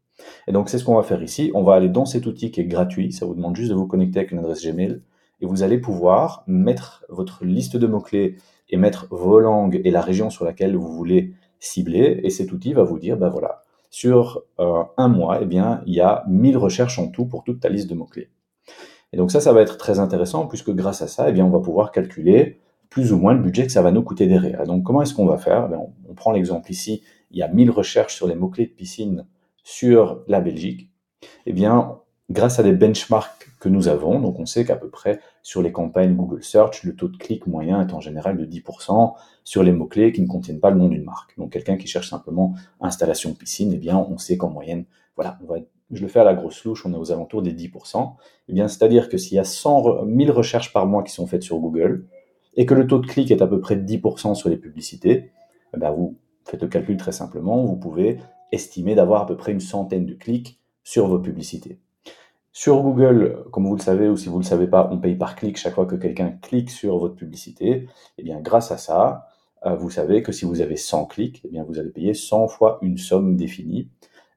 Et 0.46 0.52
donc, 0.52 0.69
c'est 0.69 0.78
ce 0.78 0.84
qu'on 0.84 0.96
va 0.96 1.02
faire 1.02 1.22
ici. 1.22 1.50
On 1.54 1.62
va 1.62 1.74
aller 1.74 1.88
dans 1.88 2.04
cet 2.04 2.26
outil 2.26 2.50
qui 2.50 2.60
est 2.60 2.64
gratuit. 2.64 3.12
Ça 3.12 3.26
vous 3.26 3.34
demande 3.34 3.56
juste 3.56 3.70
de 3.70 3.74
vous 3.74 3.86
connecter 3.86 4.20
avec 4.20 4.32
une 4.32 4.38
adresse 4.38 4.64
Gmail. 4.64 5.00
Et 5.40 5.46
vous 5.46 5.62
allez 5.62 5.78
pouvoir 5.78 6.44
mettre 6.46 7.04
votre 7.08 7.44
liste 7.44 7.76
de 7.76 7.86
mots-clés 7.86 8.36
et 8.70 8.76
mettre 8.76 9.06
vos 9.10 9.40
langues 9.40 9.80
et 9.84 9.90
la 9.90 10.00
région 10.00 10.30
sur 10.30 10.44
laquelle 10.44 10.76
vous 10.76 10.92
voulez 10.92 11.34
cibler. 11.58 12.20
Et 12.22 12.30
cet 12.30 12.52
outil 12.52 12.72
va 12.72 12.84
vous 12.84 12.98
dire, 12.98 13.16
ben 13.16 13.28
voilà, 13.28 13.62
sur 13.90 14.42
euh, 14.58 14.82
un 14.96 15.08
mois, 15.08 15.40
eh 15.42 15.44
bien, 15.44 15.82
il 15.86 15.94
y 15.94 16.00
a 16.00 16.25
1000 16.28 16.56
recherches 16.56 16.98
en 16.98 17.08
tout 17.08 17.26
pour 17.26 17.44
toute 17.44 17.60
ta 17.60 17.68
liste 17.68 17.90
de 17.90 17.94
mots-clés. 17.94 18.30
Et 19.12 19.18
donc 19.18 19.30
ça, 19.30 19.40
ça 19.40 19.52
va 19.52 19.60
être 19.60 19.76
très 19.76 19.98
intéressant 19.98 20.46
puisque 20.46 20.70
grâce 20.70 21.02
à 21.02 21.08
ça, 21.08 21.28
eh 21.28 21.32
bien, 21.32 21.44
on 21.44 21.50
va 21.50 21.60
pouvoir 21.60 21.92
calculer 21.92 22.58
plus 22.88 23.12
ou 23.12 23.18
moins 23.18 23.34
le 23.34 23.40
budget 23.40 23.66
que 23.66 23.72
ça 23.72 23.82
va 23.82 23.92
nous 23.92 24.02
coûter 24.02 24.26
derrière. 24.26 24.62
Et 24.62 24.66
donc 24.66 24.82
comment 24.82 25.02
est-ce 25.02 25.14
qu'on 25.14 25.26
va 25.26 25.36
faire? 25.36 25.68
Eh 25.70 25.76
on, 25.76 25.92
on, 26.08 26.14
prend 26.14 26.32
l'exemple 26.32 26.70
ici, 26.70 27.02
il 27.30 27.38
y 27.38 27.42
a 27.42 27.48
1000 27.48 27.70
recherches 27.70 28.14
sur 28.14 28.26
les 28.26 28.34
mots-clés 28.34 28.66
de 28.66 28.72
piscine 28.72 29.26
sur 29.62 30.25
la 30.29 30.41
Belgique, 30.41 30.91
eh 31.47 31.53
bien, 31.53 31.99
grâce 32.31 32.59
à 32.59 32.62
des 32.62 32.73
benchmarks 32.73 33.49
que 33.61 33.69
nous 33.69 33.88
avons, 33.88 34.20
donc 34.20 34.41
on 34.41 34.47
sait 34.47 34.64
qu'à 34.64 34.76
peu 34.76 34.88
près 34.88 35.20
sur 35.43 35.62
les 35.62 35.70
campagnes 35.70 36.17
Google 36.17 36.43
Search, 36.43 36.82
le 36.82 36.97
taux 36.97 37.09
de 37.09 37.17
clic 37.17 37.47
moyen 37.47 37.87
est 37.87 37.93
en 37.93 38.00
général 38.00 38.37
de 38.37 38.44
10% 38.44 39.14
sur 39.44 39.62
les 39.62 39.73
mots-clés 39.73 40.12
qui 40.12 40.23
ne 40.23 40.26
contiennent 40.26 40.61
pas 40.61 40.70
le 40.70 40.79
nom 40.79 40.88
d'une 40.88 41.05
marque. 41.05 41.37
Donc 41.38 41.53
quelqu'un 41.53 41.76
qui 41.76 41.87
cherche 41.87 42.11
simplement 42.11 42.55
installation 42.81 43.35
piscine, 43.35 43.73
eh 43.73 43.79
bien, 43.79 43.97
on 43.99 44.19
sait 44.19 44.37
qu'en 44.37 44.50
moyenne, 44.50 44.85
voilà, 45.14 45.38
je 45.91 46.00
le 46.00 46.09
fais 46.09 46.20
à 46.20 46.25
la 46.25 46.35
grosse 46.35 46.64
louche, 46.64 46.87
on 46.87 46.93
est 46.93 46.97
aux 46.97 47.12
alentours 47.12 47.43
des 47.43 47.53
10%. 47.53 48.14
Eh 48.49 48.53
bien, 48.53 48.67
c'est-à-dire 48.67 49.09
que 49.09 49.19
s'il 49.19 49.37
y 49.37 49.41
a 49.41 49.44
100, 49.44 50.06
1000 50.06 50.31
recherches 50.31 50.73
par 50.73 50.87
mois 50.87 51.03
qui 51.03 51.12
sont 51.12 51.26
faites 51.26 51.43
sur 51.43 51.59
Google, 51.59 52.06
et 52.55 52.67
que 52.67 52.75
le 52.75 52.87
taux 52.87 52.99
de 52.99 53.06
clic 53.06 53.31
est 53.31 53.43
à 53.43 53.47
peu 53.47 53.61
près 53.61 53.76
de 53.76 53.87
10% 53.87 54.35
sur 54.35 54.49
les 54.49 54.56
publicités, 54.56 55.31
eh 55.75 55.79
bien, 55.79 55.91
vous 55.91 56.17
faites 56.44 56.62
le 56.62 56.69
calcul 56.69 56.97
très 56.97 57.12
simplement, 57.12 57.64
vous 57.64 57.76
pouvez 57.76 58.19
estimé 58.52 58.94
d'avoir 58.94 59.22
à 59.22 59.26
peu 59.26 59.37
près 59.37 59.52
une 59.52 59.60
centaine 59.60 60.06
de 60.06 60.14
clics 60.14 60.60
sur 60.84 61.08
vos 61.08 61.19
publicités. 61.19 61.81
Sur 62.52 62.82
Google, 62.82 63.44
comme 63.50 63.66
vous 63.66 63.76
le 63.76 63.81
savez 63.81 64.08
ou 64.08 64.16
si 64.16 64.28
vous 64.28 64.37
ne 64.37 64.43
le 64.43 64.49
savez 64.49 64.66
pas, 64.66 64.88
on 64.93 64.99
paye 64.99 65.16
par 65.16 65.37
clic 65.37 65.56
chaque 65.56 65.75
fois 65.75 65.87
que 65.87 65.96
quelqu'un 65.96 66.31
clique 66.43 66.70
sur 66.70 66.99
votre 66.99 67.14
publicité. 67.14 67.70
Et 67.70 67.88
eh 68.19 68.22
bien, 68.22 68.40
grâce 68.40 68.70
à 68.70 68.76
ça, 68.76 69.26
euh, 69.64 69.75
vous 69.75 69.88
savez 69.88 70.22
que 70.22 70.32
si 70.32 70.44
vous 70.44 70.60
avez 70.60 70.76
100 70.76 71.06
clics, 71.06 71.40
eh 71.44 71.49
bien, 71.49 71.64
vous 71.64 71.78
allez 71.78 71.90
payer 71.90 72.12
100 72.12 72.49
fois 72.49 72.78
une 72.82 72.99
somme 72.99 73.37
définie. 73.37 73.88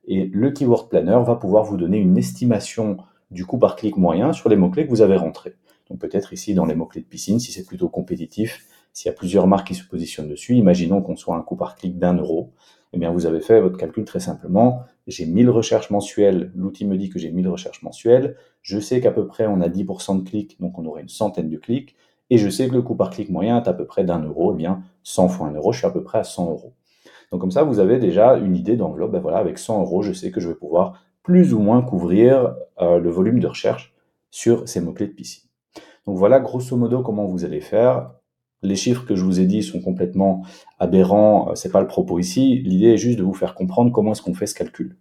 Et 0.07 0.25
le 0.25 0.51
Keyword 0.51 0.87
Planner 0.87 1.19
va 1.25 1.35
pouvoir 1.35 1.65
vous 1.65 1.77
donner 1.77 1.97
une 1.97 2.17
estimation 2.17 2.97
du 3.31 3.45
coût 3.45 3.57
par 3.57 3.75
clic 3.75 3.97
moyen 3.97 4.33
sur 4.33 4.49
les 4.49 4.55
mots-clés 4.55 4.85
que 4.85 4.91
vous 4.91 5.01
avez 5.01 5.17
rentrés. 5.17 5.55
Donc 5.89 5.99
peut-être 5.99 6.31
ici 6.31 6.53
dans 6.53 6.65
les 6.65 6.75
mots-clés 6.75 7.01
de 7.01 7.07
piscine, 7.07 7.39
si 7.39 7.51
c'est 7.51 7.65
plutôt 7.65 7.89
compétitif, 7.89 8.65
s'il 8.93 9.09
y 9.09 9.13
a 9.13 9.17
plusieurs 9.17 9.47
marques 9.47 9.67
qui 9.67 9.75
se 9.75 9.85
positionnent 9.85 10.29
dessus, 10.29 10.55
imaginons 10.55 11.01
qu'on 11.01 11.15
soit 11.15 11.35
un 11.35 11.41
coût 11.41 11.55
par 11.55 11.75
clic 11.75 11.97
d'un 11.99 12.13
euro. 12.15 12.53
Eh 12.95 12.97
bien, 12.97 13.11
vous 13.11 13.25
avez 13.25 13.41
fait 13.41 13.59
votre 13.59 13.77
calcul 13.77 14.05
très 14.05 14.21
simplement. 14.21 14.83
J'ai 15.05 15.25
1000 15.25 15.49
recherches 15.49 15.89
mensuelles. 15.89 16.51
L'outil 16.55 16.85
me 16.85 16.97
dit 16.97 17.09
que 17.09 17.19
j'ai 17.19 17.29
1000 17.29 17.49
recherches 17.49 17.83
mensuelles. 17.83 18.37
Je 18.61 18.79
sais 18.79 19.01
qu'à 19.01 19.11
peu 19.11 19.27
près 19.27 19.45
on 19.47 19.59
a 19.59 19.67
10% 19.67 20.23
de 20.23 20.27
clics, 20.27 20.59
donc 20.61 20.79
on 20.79 20.85
aurait 20.85 21.01
une 21.01 21.09
centaine 21.09 21.49
de 21.49 21.57
clics. 21.57 21.95
Et 22.29 22.37
je 22.37 22.49
sais 22.49 22.69
que 22.69 22.73
le 22.73 22.81
coût 22.81 22.95
par 22.95 23.09
clic 23.09 23.29
moyen 23.29 23.61
est 23.61 23.67
à 23.67 23.73
peu 23.73 23.85
près 23.85 24.05
d'un 24.05 24.23
euro. 24.23 24.53
Eh 24.53 24.55
bien, 24.55 24.81
100 25.03 25.27
fois 25.27 25.47
un 25.47 25.51
euro, 25.51 25.73
je 25.73 25.79
suis 25.79 25.87
à 25.87 25.91
peu 25.91 26.03
près 26.03 26.19
à 26.19 26.23
100 26.23 26.51
euros. 26.51 26.73
Donc 27.31 27.41
comme 27.41 27.51
ça, 27.51 27.63
vous 27.63 27.79
avez 27.79 27.99
déjà 27.99 28.37
une 28.37 28.55
idée 28.55 28.77
d'enveloppe. 28.77 29.11
Ben 29.11 29.19
voilà, 29.19 29.39
avec 29.39 29.57
100 29.57 29.81
euros, 29.81 30.01
je 30.01 30.13
sais 30.13 30.31
que 30.31 30.39
je 30.39 30.47
vais 30.47 30.55
pouvoir 30.55 31.03
plus 31.21 31.53
ou 31.53 31.59
moins 31.59 31.81
couvrir 31.81 32.55
euh, 32.79 32.97
le 32.99 33.09
volume 33.09 33.41
de 33.41 33.47
recherche 33.47 33.93
sur 34.31 34.69
ces 34.69 34.79
mots-clés 34.79 35.07
de 35.07 35.13
piscine. 35.13 35.49
Donc 36.07 36.17
voilà 36.17 36.39
grosso 36.39 36.77
modo 36.77 37.01
comment 37.01 37.25
vous 37.25 37.43
allez 37.43 37.61
faire 37.61 38.11
les 38.65 38.75
chiffres 38.75 39.05
que 39.05 39.15
je 39.15 39.23
vous 39.23 39.39
ai 39.39 39.45
dit 39.45 39.63
sont 39.63 39.79
complètement 39.79 40.43
aberrants, 40.79 41.49
euh, 41.49 41.55
c'est 41.55 41.71
pas 41.71 41.81
le 41.81 41.87
propos 41.87 42.19
ici. 42.19 42.61
L'idée 42.63 42.87
est 42.87 42.97
juste 42.97 43.17
de 43.17 43.23
vous 43.23 43.33
faire 43.33 43.55
comprendre 43.55 43.91
comment 43.91 44.11
est-ce 44.11 44.21
qu'on 44.21 44.33
fait 44.33 44.47
ce 44.47 44.55
calcul. 44.55 44.97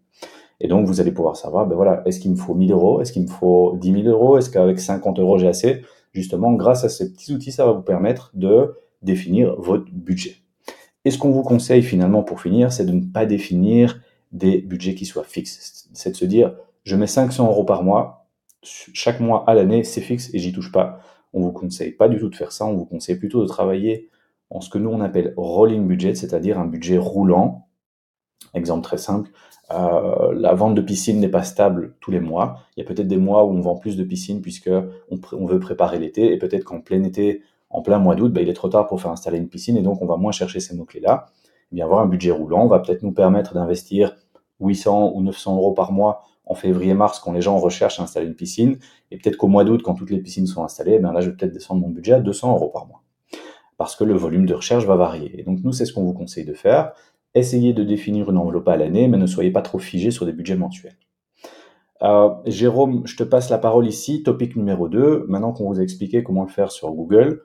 Et 0.61 0.69
donc, 0.69 0.87
vous 0.87 1.00
allez 1.00 1.12
pouvoir 1.12 1.37
savoir, 1.37 1.66
ben 1.66 1.75
voilà, 1.75 2.02
est-ce 2.06 2.20
qu'il 2.20 2.31
me 2.31 2.37
faut 2.37 2.55
1000 2.55 2.72
euros, 2.72 3.00
est-ce 3.00 3.12
qu'il 3.12 3.22
me 3.22 3.28
faut 3.28 3.76
10 3.81 4.02
000 4.02 4.08
euros, 4.08 4.38
est-ce 4.38 4.50
qu'avec 4.50 4.78
50 4.78 5.19
euros 5.19 5.38
j'ai 5.38 5.49
assez? 5.49 5.82
Justement, 6.12 6.52
grâce 6.52 6.84
à 6.84 6.88
ces 6.88 7.12
petits 7.12 7.34
outils, 7.34 7.50
ça 7.50 7.66
va 7.66 7.72
vous 7.72 7.82
permettre 7.82 8.31
de 8.34 8.76
définir 9.02 9.56
votre 9.58 9.90
budget. 9.90 10.37
Et 11.05 11.11
ce 11.11 11.19
qu'on 11.19 11.31
vous 11.31 11.43
conseille 11.43 11.82
finalement 11.82 12.22
pour 12.22 12.40
finir, 12.40 12.72
c'est 12.72 12.87
de 12.87 12.93
ne 12.93 13.05
pas 13.05 13.26
définir 13.26 14.00
des 14.32 14.58
budgets 14.58 14.94
qui 14.94 15.06
soient 15.06 15.25
fixes. 15.25 15.88
C'est 15.93 16.12
de 16.12 16.16
se 16.16 16.25
dire, 16.25 16.55
je 16.84 16.96
mets 16.96 17.06
500 17.06 17.46
euros 17.46 17.64
par 17.64 17.82
mois, 17.82 18.28
chaque 18.62 19.20
mois 19.20 19.44
à 19.46 19.55
l'année, 19.55 19.84
c'est 19.84 20.00
fixe 20.00 20.31
et 20.32 20.38
j'y 20.38 20.52
touche 20.52 20.72
pas. 20.72 21.00
On 21.34 21.40
vous 21.40 21.52
conseille 21.52 21.92
pas 21.92 22.08
du 22.08 22.19
tout 22.19 22.31
de 22.31 22.36
faire 22.36 22.52
ça, 22.52 22.64
on 22.64 22.75
vous 22.75 22.86
conseille 22.86 23.16
plutôt 23.16 23.42
de 23.42 23.46
travailler 23.46 24.08
en 24.50 24.60
ce 24.60 24.70
que 24.70 24.78
nous 24.78 24.88
on 24.88 25.00
appelle 25.00 25.34
rolling 25.36 25.87
budget, 25.87 26.14
c'est-à-dire 26.14 26.59
un 26.59 26.66
budget 26.66 26.97
roulant. 26.97 27.68
Exemple 28.54 28.82
très 28.82 28.99
simple, 28.99 29.30
euh, 29.73 30.32
la 30.35 30.54
vente 30.54 30.75
de 30.75 30.80
piscine 30.80 31.18
n'est 31.18 31.28
pas 31.28 31.42
stable 31.42 31.97
tous 32.00 32.11
les 32.11 32.20
mois. 32.20 32.61
Il 32.76 32.80
y 32.80 32.87
a 32.87 32.87
peut-être 32.87 33.09
des 33.09 33.16
mois 33.16 33.44
où 33.44 33.50
on 33.50 33.61
vend 33.61 33.76
plus 33.76 33.97
de 33.97 34.04
piscines 34.04 34.42
puisque 34.42 34.70
on, 35.11 35.47
veut 35.47 35.59
préparer 35.59 35.99
l'été 35.99 36.32
et 36.32 36.38
peut-être 36.38 36.64
qu'en 36.64 36.80
plein 36.80 37.02
été, 37.02 37.42
en 37.70 37.82
plein 37.82 37.99
mois 37.99 38.14
d'août, 38.14 38.32
bah, 38.32 38.42
il 38.42 38.49
est 38.49 38.54
trop 38.54 38.68
tard 38.68 38.87
pour 38.87 39.00
faire 39.00 39.11
installer 39.11 39.38
une 39.38 39.49
piscine 39.49 39.76
et 39.76 39.82
donc 39.82 40.02
on 40.02 40.06
va 40.06 40.16
moins 40.16 40.32
chercher 40.32 40.61
ces 40.61 40.76
mots-clés-là. 40.76 41.26
Eh 41.73 41.76
bien, 41.76 41.85
avoir 41.87 42.00
un 42.00 42.06
budget 42.06 42.30
roulant 42.30 42.66
va 42.68 42.78
peut-être 42.78 43.02
nous 43.02 43.12
permettre 43.12 43.54
d'investir 43.54 44.14
800 44.61 45.12
ou 45.14 45.23
900 45.23 45.56
euros 45.56 45.73
par 45.73 45.90
mois 45.90 46.23
en 46.46 46.54
février-mars 46.54 47.20
quand 47.20 47.32
les 47.32 47.40
gens 47.40 47.58
recherchent 47.58 48.00
à 48.00 48.02
installer 48.02 48.26
une 48.26 48.34
piscine, 48.34 48.78
et 49.10 49.16
peut-être 49.16 49.36
qu'au 49.36 49.48
mois 49.48 49.64
d'août, 49.64 49.82
quand 49.82 49.94
toutes 49.94 50.10
les 50.10 50.20
piscines 50.20 50.46
sont 50.46 50.64
installées, 50.64 50.98
ben 50.98 51.12
là, 51.12 51.20
je 51.20 51.30
vais 51.30 51.36
peut-être 51.36 51.52
descendre 51.52 51.80
mon 51.80 51.90
budget 51.90 52.12
à 52.12 52.20
200 52.20 52.54
euros 52.54 52.68
par 52.68 52.86
mois. 52.86 53.02
Parce 53.76 53.96
que 53.96 54.04
le 54.04 54.14
volume 54.14 54.46
de 54.46 54.54
recherche 54.54 54.84
va 54.84 54.96
varier. 54.96 55.38
Et 55.40 55.42
donc, 55.42 55.60
nous, 55.64 55.72
c'est 55.72 55.84
ce 55.84 55.92
qu'on 55.92 56.04
vous 56.04 56.12
conseille 56.12 56.44
de 56.44 56.54
faire. 56.54 56.92
Essayez 57.34 57.72
de 57.72 57.82
définir 57.82 58.30
une 58.30 58.36
enveloppe 58.36 58.68
à 58.68 58.76
l'année, 58.76 59.08
mais 59.08 59.18
ne 59.18 59.26
soyez 59.26 59.50
pas 59.50 59.62
trop 59.62 59.78
figé 59.78 60.10
sur 60.10 60.26
des 60.26 60.32
budgets 60.32 60.54
mensuels. 60.54 60.96
Euh, 62.02 62.30
Jérôme, 62.46 63.02
je 63.06 63.16
te 63.16 63.24
passe 63.24 63.50
la 63.50 63.58
parole 63.58 63.86
ici. 63.86 64.22
Topic 64.22 64.54
numéro 64.56 64.88
2. 64.88 65.26
Maintenant 65.28 65.52
qu'on 65.52 65.66
vous 65.66 65.80
a 65.80 65.82
expliqué 65.82 66.22
comment 66.22 66.42
le 66.42 66.48
faire 66.48 66.70
sur 66.70 66.92
Google, 66.92 67.42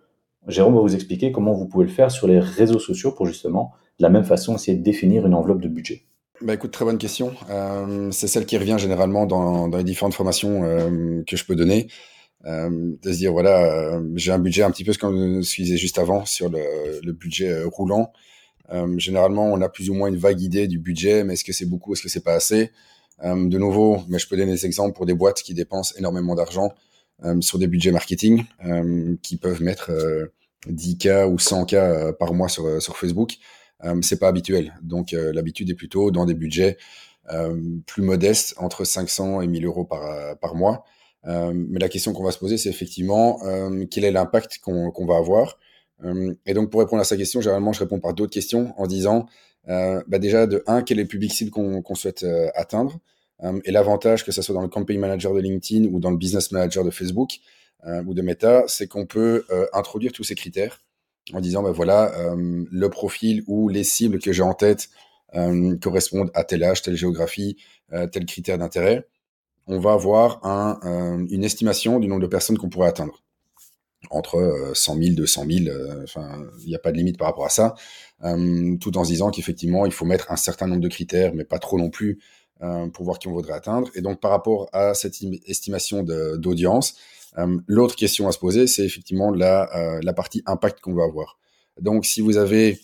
Jérôme 0.47 0.75
va 0.75 0.81
vous 0.81 0.95
expliquer 0.95 1.31
comment 1.31 1.53
vous 1.53 1.67
pouvez 1.67 1.85
le 1.85 1.91
faire 1.91 2.11
sur 2.11 2.27
les 2.27 2.39
réseaux 2.39 2.79
sociaux 2.79 3.11
pour 3.11 3.25
justement, 3.25 3.71
de 3.99 4.03
la 4.03 4.09
même 4.09 4.23
façon, 4.23 4.55
essayer 4.55 4.77
de 4.77 4.83
définir 4.83 5.25
une 5.25 5.33
enveloppe 5.33 5.61
de 5.61 5.67
budget. 5.67 6.03
Bah 6.41 6.53
écoute, 6.53 6.71
très 6.71 6.85
bonne 6.85 6.97
question. 6.97 7.35
Euh, 7.49 8.11
c'est 8.11 8.27
celle 8.27 8.45
qui 8.45 8.57
revient 8.57 8.77
généralement 8.79 9.25
dans, 9.25 9.67
les 9.67 9.83
différentes 9.83 10.13
formations 10.13 10.63
euh, 10.63 11.21
que 11.27 11.35
je 11.35 11.43
peux 11.43 11.55
donner. 11.55 11.87
Euh, 12.45 12.69
de 13.01 13.11
se 13.11 13.17
dire, 13.17 13.33
voilà, 13.33 13.65
euh, 13.65 14.01
j'ai 14.15 14.31
un 14.31 14.39
budget 14.39 14.63
un 14.63 14.71
petit 14.71 14.85
peu 14.85 14.93
ce 14.93 14.97
que 14.97 15.07
je 15.07 15.61
disais 15.61 15.75
juste 15.75 15.99
avant 15.99 16.25
sur 16.25 16.49
le, 16.49 17.11
budget 17.11 17.63
roulant. 17.63 18.13
généralement, 18.97 19.51
on 19.51 19.59
a 19.59 19.67
plus 19.67 19.89
ou 19.89 19.93
moins 19.95 20.07
une 20.07 20.15
vague 20.15 20.39
idée 20.39 20.67
du 20.67 20.79
budget, 20.79 21.25
mais 21.25 21.33
est-ce 21.33 21.43
que 21.43 21.51
c'est 21.51 21.65
beaucoup, 21.65 21.91
est-ce 21.93 22.03
que 22.03 22.09
c'est 22.09 22.23
pas 22.23 22.35
assez? 22.35 22.71
De 23.21 23.57
nouveau, 23.57 24.01
mais 24.07 24.17
je 24.17 24.29
peux 24.29 24.37
donner 24.37 24.53
des 24.53 24.65
exemples 24.65 24.95
pour 24.95 25.05
des 25.05 25.13
boîtes 25.13 25.41
qui 25.41 25.53
dépensent 25.53 25.93
énormément 25.97 26.35
d'argent 26.35 26.73
sur 27.41 27.59
des 27.59 27.67
budgets 27.67 27.91
marketing, 27.91 28.45
qui 29.21 29.35
peuvent 29.35 29.61
mettre 29.61 29.91
10K 30.69 31.25
ou 31.25 31.35
100K 31.35 32.13
par 32.13 32.33
mois 32.33 32.47
sur, 32.47 32.95
Facebook 32.95 33.33
c'est 34.01 34.19
pas 34.19 34.27
habituel. 34.27 34.73
Donc 34.81 35.13
euh, 35.13 35.31
l'habitude 35.33 35.69
est 35.69 35.75
plutôt 35.75 36.11
dans 36.11 36.25
des 36.25 36.33
budgets 36.33 36.77
euh, 37.31 37.55
plus 37.85 38.01
modestes, 38.01 38.55
entre 38.57 38.83
500 38.83 39.41
et 39.41 39.47
1000 39.47 39.65
euros 39.65 39.85
par, 39.85 40.37
par 40.39 40.55
mois. 40.55 40.83
mais 41.25 41.79
la 41.79 41.89
question 41.89 42.13
qu'on 42.13 42.23
va 42.23 42.31
se 42.31 42.39
poser, 42.39 42.57
c'est 42.57 42.69
effectivement 42.69 43.39
quel 43.91 44.05
est 44.05 44.11
l'impact 44.11 44.59
qu'on 44.59 45.05
va 45.05 45.17
avoir? 45.17 45.57
et 46.45 46.53
donc, 46.53 46.69
pour 46.69 46.79
répondre 46.79 47.01
à 47.01 47.05
sa 47.05 47.17
question, 47.17 47.41
généralement, 47.41 47.73
je 47.73 47.79
réponds 47.79 47.99
par 47.99 48.13
d'autres 48.13 48.31
questions 48.31 48.73
en 48.77 48.87
disant, 48.87 49.27
bah 49.67 50.17
déjà, 50.17 50.47
de 50.47 50.63
un, 50.65 50.81
quel 50.81 50.97
est 50.97 51.03
le 51.03 51.07
public 51.09 51.33
cible 51.33 51.51
qu'on 51.51 51.95
souhaite 51.95 52.25
atteindre? 52.55 52.99
Et 53.65 53.71
l'avantage, 53.71 54.25
que 54.25 54.31
ce 54.31 54.41
soit 54.41 54.55
dans 54.55 54.61
le 54.61 54.69
campaign 54.69 54.99
manager 54.99 55.33
de 55.33 55.41
LinkedIn 55.41 55.89
ou 55.91 55.99
dans 55.99 56.09
le 56.09 56.17
business 56.17 56.51
manager 56.51 56.83
de 56.85 56.89
Facebook 56.89 57.39
ou 57.85 58.13
de 58.13 58.21
Meta, 58.21 58.63
c'est 58.67 58.87
qu'on 58.87 59.05
peut 59.05 59.45
introduire 59.73 60.13
tous 60.13 60.23
ces 60.23 60.35
critères 60.35 60.81
en 61.33 61.39
disant, 61.39 61.63
ben 61.63 61.71
voilà, 61.71 62.13
euh, 62.17 62.65
le 62.71 62.89
profil 62.89 63.43
ou 63.47 63.69
les 63.69 63.83
cibles 63.83 64.19
que 64.19 64.31
j'ai 64.31 64.43
en 64.43 64.53
tête 64.53 64.89
euh, 65.35 65.77
correspondent 65.77 66.31
à 66.33 66.43
tel 66.43 66.63
âge, 66.63 66.81
telle 66.81 66.95
géographie, 66.95 67.57
euh, 67.93 68.07
tel 68.07 68.25
critère 68.25 68.57
d'intérêt, 68.57 69.07
on 69.67 69.79
va 69.79 69.93
avoir 69.93 70.43
un, 70.43 71.27
une 71.29 71.43
estimation 71.43 71.99
du 71.99 72.07
nombre 72.07 72.21
de 72.21 72.27
personnes 72.27 72.57
qu'on 72.57 72.69
pourrait 72.69 72.89
atteindre. 72.89 73.21
Entre 74.09 74.71
100 74.73 74.97
000, 74.97 75.15
200 75.15 75.45
000, 75.47 75.75
enfin, 76.03 76.43
il 76.61 76.69
n'y 76.69 76.75
a 76.75 76.79
pas 76.79 76.91
de 76.91 76.97
limite 76.97 77.19
par 77.19 77.27
rapport 77.27 77.45
à 77.45 77.49
ça, 77.49 77.75
tout 78.81 78.97
en 78.97 79.03
se 79.03 79.11
disant 79.11 79.29
qu'effectivement, 79.29 79.85
il 79.85 79.91
faut 79.91 80.05
mettre 80.05 80.31
un 80.31 80.37
certain 80.37 80.65
nombre 80.65 80.81
de 80.81 80.87
critères, 80.87 81.35
mais 81.35 81.43
pas 81.43 81.59
trop 81.59 81.77
non 81.77 81.91
plus, 81.91 82.19
pour 82.93 83.05
voir 83.05 83.19
qui 83.19 83.27
on 83.27 83.33
voudrait 83.33 83.53
atteindre. 83.53 83.91
Et 83.93 84.01
donc, 84.01 84.19
par 84.19 84.31
rapport 84.31 84.69
à 84.73 84.95
cette 84.95 85.17
estimation 85.45 86.01
d'audience, 86.01 86.95
l'autre 87.67 87.95
question 87.95 88.27
à 88.27 88.31
se 88.31 88.39
poser, 88.39 88.67
c'est 88.67 88.85
effectivement 88.85 89.31
la, 89.31 89.69
euh, 89.75 89.99
la 90.03 90.13
partie 90.13 90.41
impact 90.45 90.81
qu'on 90.81 90.93
va 90.93 91.03
avoir. 91.03 91.39
Donc, 91.79 92.05
si 92.05 92.21
vous 92.21 92.37
avez 92.37 92.79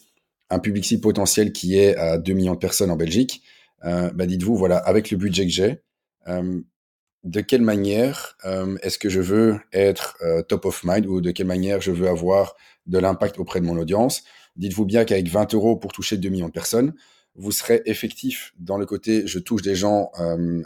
un 0.50 0.60
public 0.60 0.86
cible 0.86 1.02
potentiel 1.02 1.52
qui 1.52 1.78
est 1.78 1.96
à 1.96 2.18
2 2.18 2.34
millions 2.34 2.54
de 2.54 2.60
personnes 2.60 2.92
en 2.92 2.96
Belgique, 2.96 3.42
euh, 3.84 4.12
bah 4.14 4.26
dites-vous, 4.26 4.56
voilà, 4.56 4.78
avec 4.78 5.12
le 5.12 5.18
budget 5.18 5.46
que 5.46 5.52
j'ai, 5.52 5.82
de 6.28 7.42
quelle 7.42 7.62
manière 7.62 8.38
est-ce 8.82 8.98
que 8.98 9.10
je 9.10 9.20
veux 9.20 9.60
être 9.74 10.18
top 10.48 10.66
of 10.66 10.84
mind 10.84 11.06
ou 11.06 11.22
de 11.22 11.32
quelle 11.32 11.48
manière 11.48 11.82
je 11.82 11.92
veux 11.92 12.08
avoir 12.08 12.56
de 12.88 12.98
l'impact 12.98 13.40
auprès 13.40 13.62
de 13.62 13.66
mon 13.66 13.78
audience? 13.78 14.24
Dites-vous 14.56 14.86
bien 14.86 15.06
qu'avec 15.06 15.28
20 15.28 15.54
euros 15.54 15.76
pour 15.76 15.92
toucher 15.92 16.18
2 16.18 16.30
millions 16.30 16.48
de 16.48 16.52
personnes, 16.52 16.94
vous 17.36 17.52
serez 17.52 17.82
effectif 17.86 18.54
dans 18.58 18.78
le 18.78 18.86
côté 18.86 19.28
je 19.28 19.40
touche 19.40 19.62
des 19.62 19.76
gens 19.76 20.12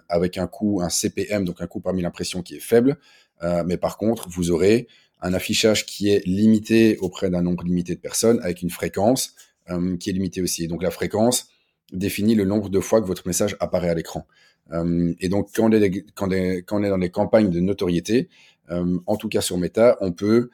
avec 0.07 0.37
un 0.37 0.47
coût, 0.47 0.81
un 0.81 0.89
CPM, 0.89 1.43
donc 1.43 1.61
un 1.61 1.67
coût 1.67 1.81
parmi 1.81 2.01
l'impression 2.01 2.41
qui 2.41 2.55
est 2.55 2.61
faible, 2.61 2.97
euh, 3.43 3.63
mais 3.65 3.77
par 3.77 3.97
contre, 3.97 4.27
vous 4.29 4.51
aurez 4.51 4.87
un 5.21 5.33
affichage 5.33 5.85
qui 5.85 6.09
est 6.09 6.25
limité 6.25 6.97
auprès 6.97 7.29
d'un 7.29 7.41
nombre 7.41 7.63
limité 7.63 7.95
de 7.95 7.99
personnes 7.99 8.39
avec 8.41 8.61
une 8.61 8.69
fréquence 8.69 9.35
euh, 9.69 9.97
qui 9.97 10.09
est 10.09 10.13
limitée 10.13 10.41
aussi. 10.41 10.67
donc 10.67 10.81
la 10.81 10.91
fréquence 10.91 11.49
définit 11.91 12.35
le 12.35 12.45
nombre 12.45 12.69
de 12.69 12.79
fois 12.79 13.01
que 13.01 13.07
votre 13.07 13.27
message 13.27 13.57
apparaît 13.59 13.89
à 13.89 13.93
l'écran. 13.93 14.27
Euh, 14.71 15.13
et 15.19 15.29
donc 15.29 15.49
quand 15.53 15.69
on, 15.69 15.71
est, 15.71 16.05
quand, 16.13 16.29
on 16.29 16.83
est, 16.83 16.89
dans 16.89 16.97
des 16.97 17.09
campagnes 17.09 17.49
de 17.49 17.59
notoriété, 17.59 18.29
en 19.07 19.17
tout 19.17 19.29
cas 19.29 19.41
sur 19.41 19.57
Meta, 19.57 19.97
on 19.99 20.11
peut 20.11 20.51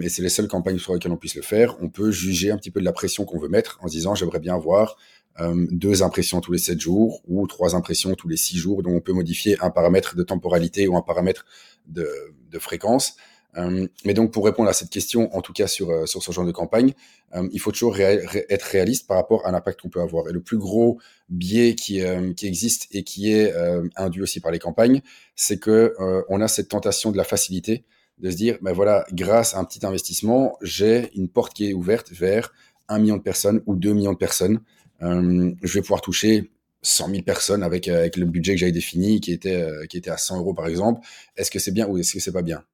et 0.00 0.08
c'est 0.08 0.22
les 0.22 0.28
seules 0.28 0.46
campagnes 0.46 0.78
sur 0.78 0.94
lesquelles 0.94 1.10
on 1.10 1.16
puisse 1.16 1.34
le 1.34 1.42
faire, 1.42 1.76
on 1.80 1.88
peut 1.88 2.12
juger 2.12 2.52
un 2.52 2.56
petit 2.56 2.70
peu 2.70 2.78
de 2.78 2.84
la 2.84 2.92
pression 2.92 3.24
qu'on 3.24 3.38
veut 3.38 3.48
mettre 3.48 3.78
en 3.82 3.88
se 3.88 3.92
disant 3.92 4.14
j'aimerais 4.14 4.38
bien 4.38 4.54
avoir 4.54 4.96
deux 5.70 6.02
impressions 6.02 6.40
tous 6.40 6.52
les 6.52 6.58
sept 6.58 6.80
jours 6.80 7.22
ou 7.28 7.46
trois 7.46 7.76
impressions 7.76 8.14
tous 8.14 8.28
les 8.28 8.36
six 8.36 8.56
jours. 8.56 8.82
Donc 8.82 8.94
on 8.94 9.00
peut 9.00 9.12
modifier 9.12 9.56
un 9.60 9.70
paramètre 9.70 10.16
de 10.16 10.22
temporalité 10.22 10.88
ou 10.88 10.96
un 10.96 11.02
paramètre 11.02 11.44
de, 11.88 12.58
fréquence. 12.58 13.16
Euh, 13.56 13.86
mais 14.04 14.14
donc, 14.14 14.32
pour 14.32 14.44
répondre 14.44 14.68
à 14.68 14.72
cette 14.72 14.90
question, 14.90 15.34
en 15.34 15.40
tout 15.40 15.52
cas 15.52 15.66
sur, 15.66 15.90
euh, 15.90 16.06
sur 16.06 16.22
ce 16.22 16.32
genre 16.32 16.44
de 16.44 16.52
campagne, 16.52 16.92
euh, 17.34 17.48
il 17.52 17.60
faut 17.60 17.72
toujours 17.72 17.98
être 17.98 18.62
réaliste 18.62 19.06
par 19.06 19.16
rapport 19.16 19.46
à 19.46 19.52
l'impact 19.52 19.80
qu'on 19.80 19.88
peut 19.88 20.00
avoir. 20.00 20.28
Et 20.28 20.32
le 20.32 20.40
plus 20.40 20.58
gros 20.58 20.98
biais 21.28 21.74
qui, 21.74 22.02
qui 22.36 22.46
existe 22.46 22.88
et 22.92 23.04
qui 23.04 23.32
est 23.32 23.52
induit 23.96 24.22
aussi 24.22 24.40
par 24.40 24.52
les 24.52 24.58
campagnes, 24.58 25.02
c'est 25.34 25.58
que 25.58 25.94
on 26.28 26.40
a 26.40 26.48
cette 26.48 26.68
tentation 26.68 27.10
de 27.10 27.16
la 27.16 27.24
facilité, 27.24 27.84
de 28.18 28.30
se 28.30 28.36
dire, 28.36 28.58
ben 28.62 28.72
voilà, 28.72 29.04
grâce 29.12 29.54
à 29.54 29.58
un 29.58 29.64
petit 29.64 29.84
investissement, 29.84 30.56
j'ai 30.62 31.10
une 31.14 31.28
porte 31.28 31.52
qui 31.52 31.70
est 31.70 31.74
ouverte 31.74 32.10
vers 32.10 32.52
un 32.88 32.98
million 32.98 33.16
de 33.16 33.22
personnes 33.22 33.62
ou 33.66 33.76
deux 33.76 33.92
millions 33.92 34.12
de 34.12 34.18
personnes. 34.18 34.60
Je 35.00 35.72
vais 35.74 35.80
pouvoir 35.80 36.00
toucher 36.00 36.50
100 36.82 37.08
000 37.10 37.22
personnes 37.22 37.62
avec, 37.62 37.88
euh, 37.88 37.98
avec 37.98 38.16
le 38.16 38.26
budget 38.26 38.54
que 38.54 38.60
j'avais 38.60 38.72
défini, 38.72 39.20
qui 39.20 39.32
était, 39.32 39.62
euh, 39.62 39.86
qui 39.86 39.96
était 39.96 40.10
à 40.10 40.16
100 40.16 40.38
euros 40.38 40.54
par 40.54 40.66
exemple. 40.66 41.06
Est-ce 41.36 41.50
que 41.50 41.58
c'est 41.58 41.72
bien 41.72 41.86
ou 41.88 41.98
est-ce 41.98 42.12
que 42.12 42.20
c'est 42.20 42.32
pas 42.32 42.42
bien? 42.42 42.64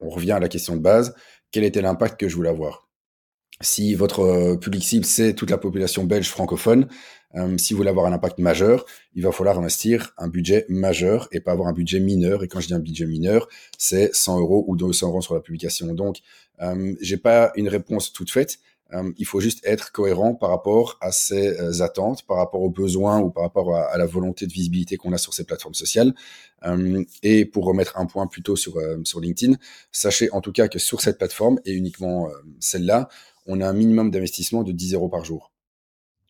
On 0.00 0.10
revient 0.10 0.32
à 0.32 0.40
la 0.40 0.48
question 0.48 0.76
de 0.76 0.80
base. 0.80 1.14
Quel 1.50 1.64
était 1.64 1.82
l'impact 1.82 2.20
que 2.20 2.28
je 2.28 2.36
voulais 2.36 2.48
avoir? 2.48 2.88
Si 3.60 3.94
votre 3.94 4.20
euh, 4.20 4.56
public 4.56 4.82
cible, 4.82 5.04
c'est 5.04 5.34
toute 5.34 5.50
la 5.50 5.58
population 5.58 6.04
belge 6.04 6.28
francophone, 6.28 6.88
si 7.56 7.72
vous 7.72 7.78
voulez 7.78 7.90
avoir 7.90 8.06
un 8.06 8.12
impact 8.12 8.38
majeur, 8.38 8.86
il 9.16 9.24
va 9.24 9.32
falloir 9.32 9.58
investir 9.58 10.14
un 10.18 10.28
budget 10.28 10.66
majeur 10.68 11.26
et 11.32 11.40
pas 11.40 11.50
avoir 11.50 11.66
un 11.66 11.72
budget 11.72 11.98
mineur. 11.98 12.44
Et 12.44 12.48
quand 12.48 12.60
je 12.60 12.68
dis 12.68 12.74
un 12.74 12.78
budget 12.78 13.06
mineur, 13.06 13.48
c'est 13.76 14.14
100 14.14 14.38
euros 14.38 14.64
ou 14.68 14.76
200 14.76 15.08
euros 15.08 15.20
sur 15.20 15.34
la 15.34 15.40
publication. 15.40 15.92
Donc, 15.94 16.20
euh, 16.62 16.94
j'ai 17.00 17.16
pas 17.16 17.50
une 17.56 17.68
réponse 17.68 18.12
toute 18.12 18.30
faite. 18.30 18.60
Euh, 18.94 19.12
il 19.16 19.26
faut 19.26 19.40
juste 19.40 19.60
être 19.64 19.92
cohérent 19.92 20.34
par 20.34 20.50
rapport 20.50 20.98
à 21.00 21.10
ses 21.10 21.58
euh, 21.60 21.82
attentes, 21.82 22.24
par 22.26 22.36
rapport 22.36 22.62
aux 22.62 22.70
besoins 22.70 23.20
ou 23.20 23.30
par 23.30 23.42
rapport 23.42 23.74
à, 23.76 23.96
la 23.98 24.06
volonté 24.06 24.46
de 24.46 24.52
visibilité 24.52 24.96
qu'on 24.96 25.12
a 25.12 25.18
sur 25.18 25.34
ces 25.34 25.44
plateformes 25.44 25.74
sociales. 25.74 26.14
Euh, 26.64 27.04
et 27.22 27.44
pour 27.44 27.64
remettre 27.64 27.98
un 27.98 28.06
point 28.06 28.26
plutôt 28.26 28.56
sur, 28.56 28.78
LinkedIn, 29.20 29.56
sachez 29.90 30.30
en 30.32 30.40
tout 30.40 30.52
cas 30.52 30.68
que 30.68 30.78
sur 30.78 31.00
cette 31.00 31.18
plateforme, 31.18 31.58
et 31.64 31.72
uniquement 31.72 32.28
celle-là, 32.60 33.08
on 33.46 33.60
a 33.60 33.68
un 33.68 33.72
minimum 33.72 34.10
d'investissement 34.10 34.62
de 34.62 34.72
10 34.72 34.94
euros 34.94 35.08
par 35.08 35.24
jour. 35.24 35.52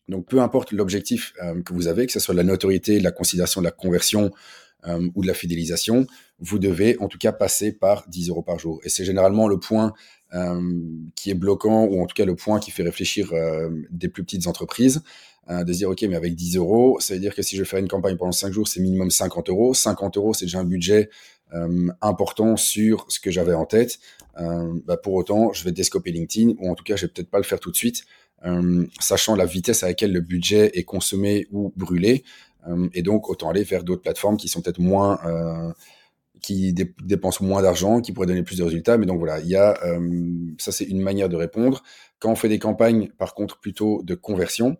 Donc 0.07 0.27
peu 0.27 0.41
importe 0.41 0.71
l'objectif 0.71 1.33
que 1.65 1.73
vous 1.73 1.87
avez, 1.87 2.05
que 2.05 2.11
ce 2.11 2.19
soit 2.19 2.35
la 2.35 2.43
notoriété, 2.43 2.99
la 2.99 3.11
considération 3.11 3.61
de 3.61 3.65
la 3.65 3.71
conversion 3.71 4.31
ou 5.15 5.21
de 5.21 5.27
la 5.27 5.33
fidélisation, 5.33 6.05
vous 6.39 6.59
devez 6.59 6.97
en 6.99 7.07
tout 7.07 7.17
cas 7.17 7.31
passer 7.31 7.71
par 7.71 8.07
10 8.07 8.29
euros 8.29 8.43
par 8.43 8.59
jour. 8.59 8.79
Et 8.83 8.89
c'est 8.89 9.05
généralement 9.05 9.47
le 9.47 9.59
point 9.59 9.93
qui 11.15 11.29
est 11.29 11.35
bloquant, 11.35 11.85
ou 11.85 12.01
en 12.01 12.05
tout 12.05 12.13
cas 12.13 12.25
le 12.25 12.35
point 12.35 12.59
qui 12.59 12.71
fait 12.71 12.83
réfléchir 12.83 13.29
euh, 13.33 13.69
des 13.91 14.09
plus 14.09 14.23
petites 14.23 14.47
entreprises, 14.47 15.01
euh, 15.49 15.63
de 15.63 15.71
se 15.71 15.77
dire, 15.77 15.89
OK, 15.89 16.01
mais 16.01 16.15
avec 16.15 16.35
10 16.35 16.57
euros, 16.57 16.99
ça 16.99 17.13
veut 17.13 17.19
dire 17.19 17.35
que 17.35 17.41
si 17.41 17.55
je 17.55 17.63
fais 17.63 17.79
une 17.79 17.87
campagne 17.87 18.17
pendant 18.17 18.31
5 18.31 18.51
jours, 18.51 18.67
c'est 18.67 18.81
minimum 18.81 19.11
50 19.11 19.49
euros. 19.49 19.73
50 19.73 20.17
euros, 20.17 20.33
c'est 20.33 20.45
déjà 20.45 20.59
un 20.59 20.65
budget 20.65 21.09
important 22.01 22.57
sur 22.57 23.05
ce 23.07 23.19
que 23.21 23.31
j'avais 23.31 23.53
en 23.53 23.65
tête. 23.65 23.99
Bah, 24.35 24.97
pour 24.97 25.13
autant, 25.13 25.53
je 25.53 25.63
vais 25.63 25.71
descoper 25.71 26.11
LinkedIn, 26.11 26.55
ou 26.59 26.69
en 26.69 26.75
tout 26.75 26.83
cas, 26.83 26.97
je 26.97 27.05
vais 27.05 27.11
peut-être 27.13 27.29
pas 27.29 27.37
le 27.37 27.45
faire 27.45 27.61
tout 27.61 27.71
de 27.71 27.77
suite, 27.77 28.03
sachant 28.99 29.35
la 29.35 29.45
vitesse 29.45 29.83
à 29.83 29.87
laquelle 29.87 30.11
le 30.11 30.19
budget 30.19 30.71
est 30.73 30.83
consommé 30.83 31.47
ou 31.51 31.71
brûlé. 31.77 32.25
et 32.93 33.03
donc, 33.03 33.29
autant 33.29 33.51
aller 33.51 33.63
vers 33.63 33.85
d'autres 33.85 34.01
plateformes 34.01 34.35
qui 34.35 34.49
sont 34.49 34.61
peut-être 34.61 34.79
moins 34.79 35.17
qui 36.45 36.73
dépensent 36.73 37.43
moins 37.43 37.63
d'argent, 37.63 38.01
qui 38.01 38.11
pourraient 38.11 38.27
donner 38.27 38.43
plus 38.43 38.59
de 38.59 38.63
résultats. 38.63 38.99
Mais 38.99 39.07
donc 39.07 39.17
voilà, 39.17 39.39
il 39.39 39.47
y 39.47 39.55
a 39.55 39.83
euh, 39.83 40.29
ça, 40.59 40.71
c'est 40.71 40.85
une 40.85 41.01
manière 41.01 41.27
de 41.27 41.35
répondre. 41.35 41.81
Quand 42.19 42.31
on 42.31 42.35
fait 42.35 42.49
des 42.49 42.59
campagnes, 42.59 43.09
par 43.17 43.33
contre, 43.33 43.59
plutôt 43.59 44.03
de 44.03 44.13
conversion, 44.13 44.77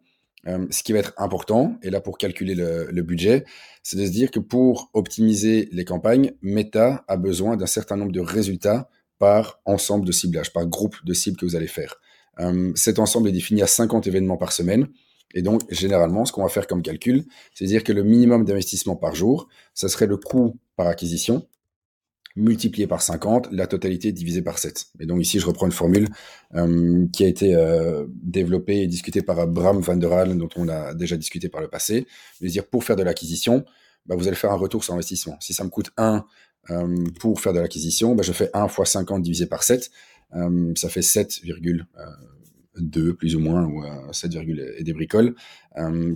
euh, 0.47 0.67
ce 0.69 0.83
qui 0.83 0.93
va 0.93 0.99
être 0.99 1.13
important, 1.17 1.75
et 1.81 1.89
là 1.89 2.01
pour 2.01 2.19
calculer 2.19 2.53
le, 2.53 2.85
le 2.91 3.01
budget, 3.01 3.45
c'est 3.81 3.97
de 3.97 4.05
se 4.05 4.11
dire 4.11 4.29
que 4.29 4.39
pour 4.39 4.91
optimiser 4.93 5.67
les 5.71 5.85
campagnes, 5.85 6.33
Meta 6.43 7.03
a 7.07 7.17
besoin 7.17 7.57
d'un 7.57 7.65
certain 7.65 7.97
nombre 7.97 8.11
de 8.11 8.19
résultats 8.19 8.87
par 9.17 9.59
ensemble 9.65 10.05
de 10.05 10.11
ciblage, 10.11 10.53
par 10.53 10.67
groupe 10.67 10.97
de 11.03 11.13
cibles 11.13 11.37
que 11.37 11.47
vous 11.47 11.55
allez 11.55 11.65
faire. 11.65 11.95
Euh, 12.39 12.73
cet 12.75 12.99
ensemble 12.99 13.29
est 13.29 13.31
défini 13.31 13.63
à 13.63 13.67
50 13.67 14.05
événements 14.05 14.37
par 14.37 14.51
semaine. 14.51 14.87
Et 15.33 15.41
donc, 15.41 15.61
généralement, 15.71 16.25
ce 16.25 16.31
qu'on 16.31 16.43
va 16.43 16.49
faire 16.49 16.67
comme 16.67 16.83
calcul, 16.83 17.25
c'est 17.55 17.65
dire 17.65 17.83
que 17.83 17.91
le 17.91 18.03
minimum 18.03 18.45
d'investissement 18.45 18.95
par 18.95 19.15
jour, 19.15 19.47
ça 19.73 19.89
serait 19.89 20.05
le 20.05 20.17
coût 20.17 20.59
par 20.75 20.85
acquisition 20.85 21.47
multiplié 22.35 22.85
par 22.85 23.01
50, 23.01 23.49
la 23.51 23.65
totalité 23.65 24.11
divisée 24.11 24.41
par 24.41 24.59
7. 24.59 24.87
Et 24.99 25.05
donc 25.05 25.21
ici, 25.21 25.39
je 25.39 25.45
reprends 25.45 25.65
une 25.65 25.71
formule 25.71 26.09
euh, 26.55 27.07
qui 27.13 27.23
a 27.23 27.27
été 27.27 27.55
euh, 27.55 28.05
développée 28.09 28.81
et 28.81 28.87
discutée 28.87 29.21
par 29.21 29.47
Bram 29.47 29.79
van 29.79 29.95
der 29.95 30.11
Haal, 30.11 30.37
dont 30.37 30.49
on 30.57 30.67
a 30.67 30.93
déjà 30.93 31.15
discuté 31.15 31.47
par 31.47 31.61
le 31.61 31.69
passé. 31.69 32.05
C'est-à-dire, 32.37 32.67
pour 32.67 32.83
faire 32.83 32.97
de 32.97 33.03
l'acquisition, 33.03 33.63
bah, 34.05 34.15
vous 34.17 34.27
allez 34.27 34.35
faire 34.35 34.51
un 34.51 34.57
retour 34.57 34.83
sur 34.83 34.93
investissement. 34.93 35.37
Si 35.39 35.53
ça 35.53 35.63
me 35.63 35.69
coûte 35.69 35.91
1 35.97 36.25
euh, 36.71 37.05
pour 37.19 37.39
faire 37.39 37.53
de 37.53 37.59
l'acquisition, 37.59 38.15
bah, 38.15 38.23
je 38.23 38.33
fais 38.33 38.49
1 38.53 38.67
fois 38.67 38.85
50 38.85 39.21
divisé 39.21 39.45
par 39.45 39.63
7. 39.63 39.89
ça 40.75 40.89
fait 40.89 40.99
7,2 40.99 43.13
plus 43.13 43.35
ou 43.37 43.39
moins, 43.39 43.65
ou 43.65 43.81
7, 44.11 44.33
et 44.77 44.83
des 44.83 44.93
bricoles, 44.93 45.35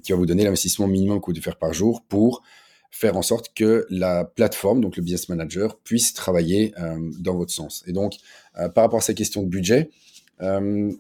qui 0.04 0.12
va 0.12 0.18
vous 0.18 0.26
donner 0.26 0.44
l'investissement 0.44 0.88
minimum 0.88 1.22
que 1.22 1.28
vous 1.28 1.34
devez 1.34 1.44
faire 1.44 1.58
par 1.58 1.72
jour 1.72 2.04
pour 2.10 2.44
faire 2.92 3.18
en 3.18 3.22
sorte 3.22 3.54
que 3.56 3.86
la 3.90 4.26
plateforme, 4.26 4.82
donc 4.82 4.98
le 4.98 5.04
business 5.04 5.30
manager, 5.30 5.78
puisse 5.80 6.14
travailler 6.14 6.74
euh, 6.80 6.98
dans 7.20 7.36
votre 7.36 7.52
sens. 7.52 7.84
Et 7.88 7.92
donc, 7.92 8.16
euh, 8.58 8.70
par 8.70 8.84
rapport 8.84 9.00
à 9.00 9.02
ces 9.02 9.16
questions 9.16 9.44
de 9.44 9.48
budget, 9.48 9.90
euh, 10.42 10.92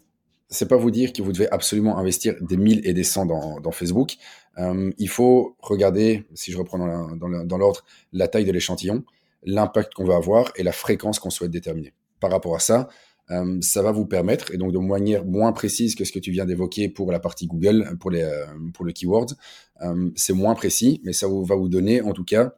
c'est 0.50 0.68
pas 0.68 0.78
vous 0.78 0.92
dire 0.92 1.14
que 1.14 1.22
vous 1.22 1.32
devez 1.32 1.50
absolument 1.52 1.98
investir 1.98 2.36
des 2.42 2.58
1000 2.58 2.88
et 2.88 2.94
des 2.94 3.04
100 3.04 3.26
dans, 3.28 3.72
Facebook. 3.72 4.16
Euh, 4.58 4.92
il 4.98 5.08
faut 5.08 5.56
regarder, 5.60 6.26
si 6.34 6.52
je 6.52 6.58
reprends 6.58 6.80
dans 6.80 7.58
l'ordre, 7.58 7.86
la 8.14 8.28
taille 8.28 8.46
de 8.46 8.52
l'échantillon, 8.52 9.04
l'impact 9.44 9.94
qu'on 9.94 10.06
va 10.06 10.16
avoir 10.16 10.52
et 10.56 10.64
la 10.64 10.72
fréquence 10.72 11.20
qu'on 11.20 11.30
souhaite 11.30 11.52
déterminer. 11.52 11.94
Par 12.20 12.32
rapport 12.32 12.56
à 12.56 12.60
ça, 12.60 12.90
euh, 13.32 13.60
ça 13.62 13.82
va 13.82 13.92
vous 13.92 14.06
permettre, 14.06 14.54
et 14.54 14.58
donc 14.58 14.72
de 14.72 14.80
manière 14.80 15.26
moins 15.26 15.54
précise 15.54 15.96
que 15.96 16.04
ce 16.04 16.12
que 16.12 16.20
tu 16.20 16.32
viens 16.32 16.46
d'évoquer 16.46 16.90
pour 16.90 17.12
la 17.12 17.20
partie 17.20 17.48
Google, 17.48 17.98
pour, 18.00 18.10
les, 18.12 18.24
euh, 18.24 18.46
pour 18.74 18.86
le 18.86 18.92
keyword, 18.92 19.36
euh, 19.82 20.10
c'est 20.16 20.34
moins 20.34 20.56
précis, 20.56 21.02
mais 21.04 21.14
ça 21.14 21.28
va 21.28 21.56
vous 21.56 21.70
donner 21.70 22.02
en 22.02 22.14
tout 22.14 22.24
cas 22.24 22.56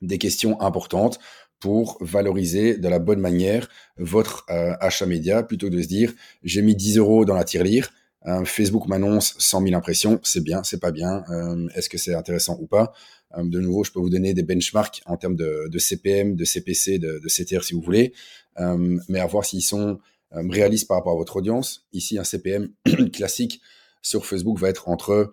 des 0.00 0.18
questions 0.18 0.60
importantes 0.62 1.18
pour 1.58 1.98
valoriser 2.00 2.78
de 2.78 2.88
la 2.88 2.98
bonne 2.98 3.20
manière 3.20 3.68
votre 3.98 4.46
achat 4.48 5.04
média. 5.04 5.42
Plutôt 5.42 5.68
que 5.68 5.74
de 5.74 5.82
se 5.82 5.88
dire 5.88 6.14
j'ai 6.42 6.62
mis 6.62 6.74
10 6.74 6.96
euros 6.96 7.26
dans 7.26 7.34
la 7.34 7.44
tirelire, 7.44 7.90
Facebook 8.46 8.88
m'annonce 8.88 9.34
100 9.38 9.64
000 9.64 9.74
impressions, 9.74 10.20
c'est 10.22 10.42
bien, 10.42 10.64
c'est 10.64 10.80
pas 10.80 10.90
bien, 10.90 11.22
est-ce 11.74 11.90
que 11.90 11.98
c'est 11.98 12.14
intéressant 12.14 12.56
ou 12.62 12.66
pas? 12.66 12.94
De 13.36 13.60
nouveau, 13.60 13.84
je 13.84 13.92
peux 13.92 14.00
vous 14.00 14.08
donner 14.08 14.32
des 14.32 14.42
benchmarks 14.42 15.02
en 15.04 15.18
termes 15.18 15.36
de, 15.36 15.78
CPM, 15.78 16.34
de 16.34 16.44
CPC, 16.46 16.98
de, 16.98 17.20
de, 17.22 17.28
CTR 17.28 17.62
si 17.62 17.74
vous 17.74 17.82
voulez, 17.82 18.14
mais 18.58 19.20
à 19.20 19.26
voir 19.26 19.44
s'ils 19.44 19.62
sont 19.62 19.98
réalistes 20.32 20.88
par 20.88 20.98
rapport 20.98 21.12
à 21.12 21.16
votre 21.16 21.36
audience. 21.36 21.86
Ici, 21.92 22.18
un 22.18 22.24
CPM 22.24 22.68
classique 23.12 23.60
sur 24.02 24.26
Facebook 24.26 24.58
va 24.58 24.68
être 24.68 24.88
entre 24.88 25.32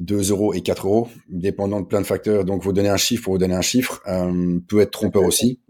2 0.00 0.30
euros 0.30 0.54
et 0.54 0.60
4 0.60 0.86
euros, 0.86 1.08
dépendant 1.28 1.80
de 1.80 1.86
plein 1.86 2.00
de 2.00 2.06
facteurs. 2.06 2.44
Donc, 2.44 2.62
vous 2.62 2.72
donner 2.72 2.88
un 2.88 2.96
chiffre 2.96 3.24
pour 3.24 3.34
vous 3.34 3.38
donner 3.38 3.54
un 3.54 3.60
chiffre 3.60 4.02
euh, 4.08 4.58
peut 4.66 4.80
être 4.80 4.90
trompeur 4.90 5.22
aussi. 5.24 5.60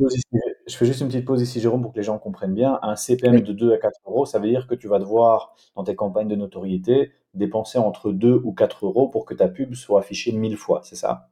Je 0.67 0.77
fais 0.77 0.87
juste 0.87 1.03
une 1.03 1.09
petite 1.09 1.27
pause 1.27 1.43
ici, 1.43 1.61
Jérôme, 1.61 1.83
pour 1.83 1.93
que 1.93 1.99
les 1.99 2.05
gens 2.05 2.19
comprennent 2.19 2.55
bien. 2.55 2.79
Un 2.83 2.97
CPM 2.97 3.43
de 3.43 3.53
2 3.53 3.73
à 3.73 3.79
4 3.79 4.01
euros, 4.07 4.25
ça 4.25 4.39
veut 4.39 4.49
dire 4.49 4.67
que 4.67 4.75
tu 4.75 4.89
vas 4.89 4.99
devoir, 4.99 5.55
dans 5.77 5.85
tes 5.85 5.95
campagnes 5.95 6.29
de 6.29 6.37
notoriété, 6.37 7.13
dépenser 7.35 7.79
entre 7.79 8.13
2 8.13 8.41
ou 8.45 8.53
4 8.53 8.87
euros 8.87 9.09
pour 9.09 9.27
que 9.27 9.35
ta 9.35 9.49
pub 9.49 9.75
soit 9.75 10.01
affichée 10.01 10.33
1000 10.33 10.57
fois, 10.57 10.81
c'est 10.85 10.97
ça? 10.97 11.29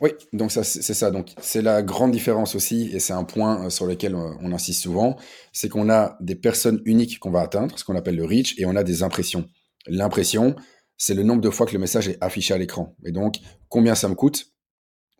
Oui, 0.00 0.10
donc 0.32 0.52
ça 0.52 0.64
c'est 0.64 0.94
ça. 0.94 1.10
Donc 1.10 1.30
c'est 1.40 1.62
la 1.62 1.82
grande 1.82 2.12
différence 2.12 2.54
aussi, 2.54 2.90
et 2.92 3.00
c'est 3.00 3.12
un 3.12 3.24
point 3.24 3.66
euh, 3.66 3.70
sur 3.70 3.86
lequel 3.86 4.14
euh, 4.14 4.32
on 4.40 4.52
insiste 4.52 4.82
souvent, 4.82 5.16
c'est 5.52 5.68
qu'on 5.68 5.90
a 5.90 6.16
des 6.20 6.34
personnes 6.34 6.80
uniques 6.84 7.18
qu'on 7.18 7.30
va 7.30 7.40
atteindre, 7.40 7.78
ce 7.78 7.84
qu'on 7.84 7.96
appelle 7.96 8.16
le 8.16 8.24
reach, 8.24 8.58
et 8.58 8.66
on 8.66 8.76
a 8.76 8.84
des 8.84 9.02
impressions. 9.02 9.48
L'impression, 9.86 10.56
c'est 10.96 11.14
le 11.14 11.22
nombre 11.22 11.40
de 11.40 11.50
fois 11.50 11.66
que 11.66 11.72
le 11.72 11.78
message 11.78 12.08
est 12.08 12.18
affiché 12.20 12.52
à 12.54 12.58
l'écran. 12.58 12.94
Et 13.04 13.12
donc, 13.12 13.36
combien 13.68 13.94
ça 13.94 14.08
me 14.08 14.14
coûte 14.14 14.52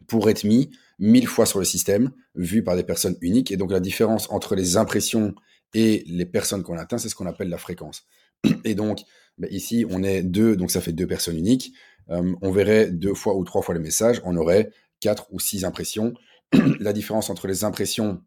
pour 0.07 0.29
être 0.29 0.45
mis 0.45 0.71
mille 0.99 1.27
fois 1.27 1.47
sur 1.47 1.59
le 1.59 1.65
système, 1.65 2.11
vu 2.35 2.63
par 2.63 2.77
des 2.77 2.83
personnes 2.83 3.17
uniques. 3.23 3.51
Et 3.51 3.57
donc, 3.57 3.73
la 3.73 3.81
différence 3.81 4.31
entre 4.31 4.55
les 4.55 4.77
impressions 4.77 5.35
et 5.73 6.05
les 6.07 6.27
personnes 6.27 6.63
qu'on 6.63 6.77
atteint, 6.77 6.99
c'est 6.99 7.09
ce 7.09 7.15
qu'on 7.15 7.27
appelle 7.27 7.49
la 7.49 7.59
fréquence. 7.59 8.03
Et 8.65 8.75
donc, 8.75 9.01
bah, 9.39 9.49
ici, 9.51 9.87
on 9.89 10.03
est 10.03 10.23
deux, 10.23 10.57
donc 10.57 10.71
ça 10.71 10.81
fait 10.81 10.93
deux 10.93 11.07
personnes 11.07 11.39
uniques. 11.39 11.73
Euh, 12.11 12.35
on 12.43 12.51
verrait 12.51 12.91
deux 12.91 13.15
fois 13.15 13.37
ou 13.37 13.45
trois 13.45 13.63
fois 13.63 13.75
le 13.75 13.81
message, 13.81 14.21
on 14.25 14.37
aurait 14.37 14.71
quatre 15.01 15.27
ou 15.33 15.41
six 15.41 15.65
impressions. 15.65 16.15
la 16.81 16.93
différence 16.93 17.31
entre 17.31 17.47
les 17.47 17.65
impressions 17.65 18.21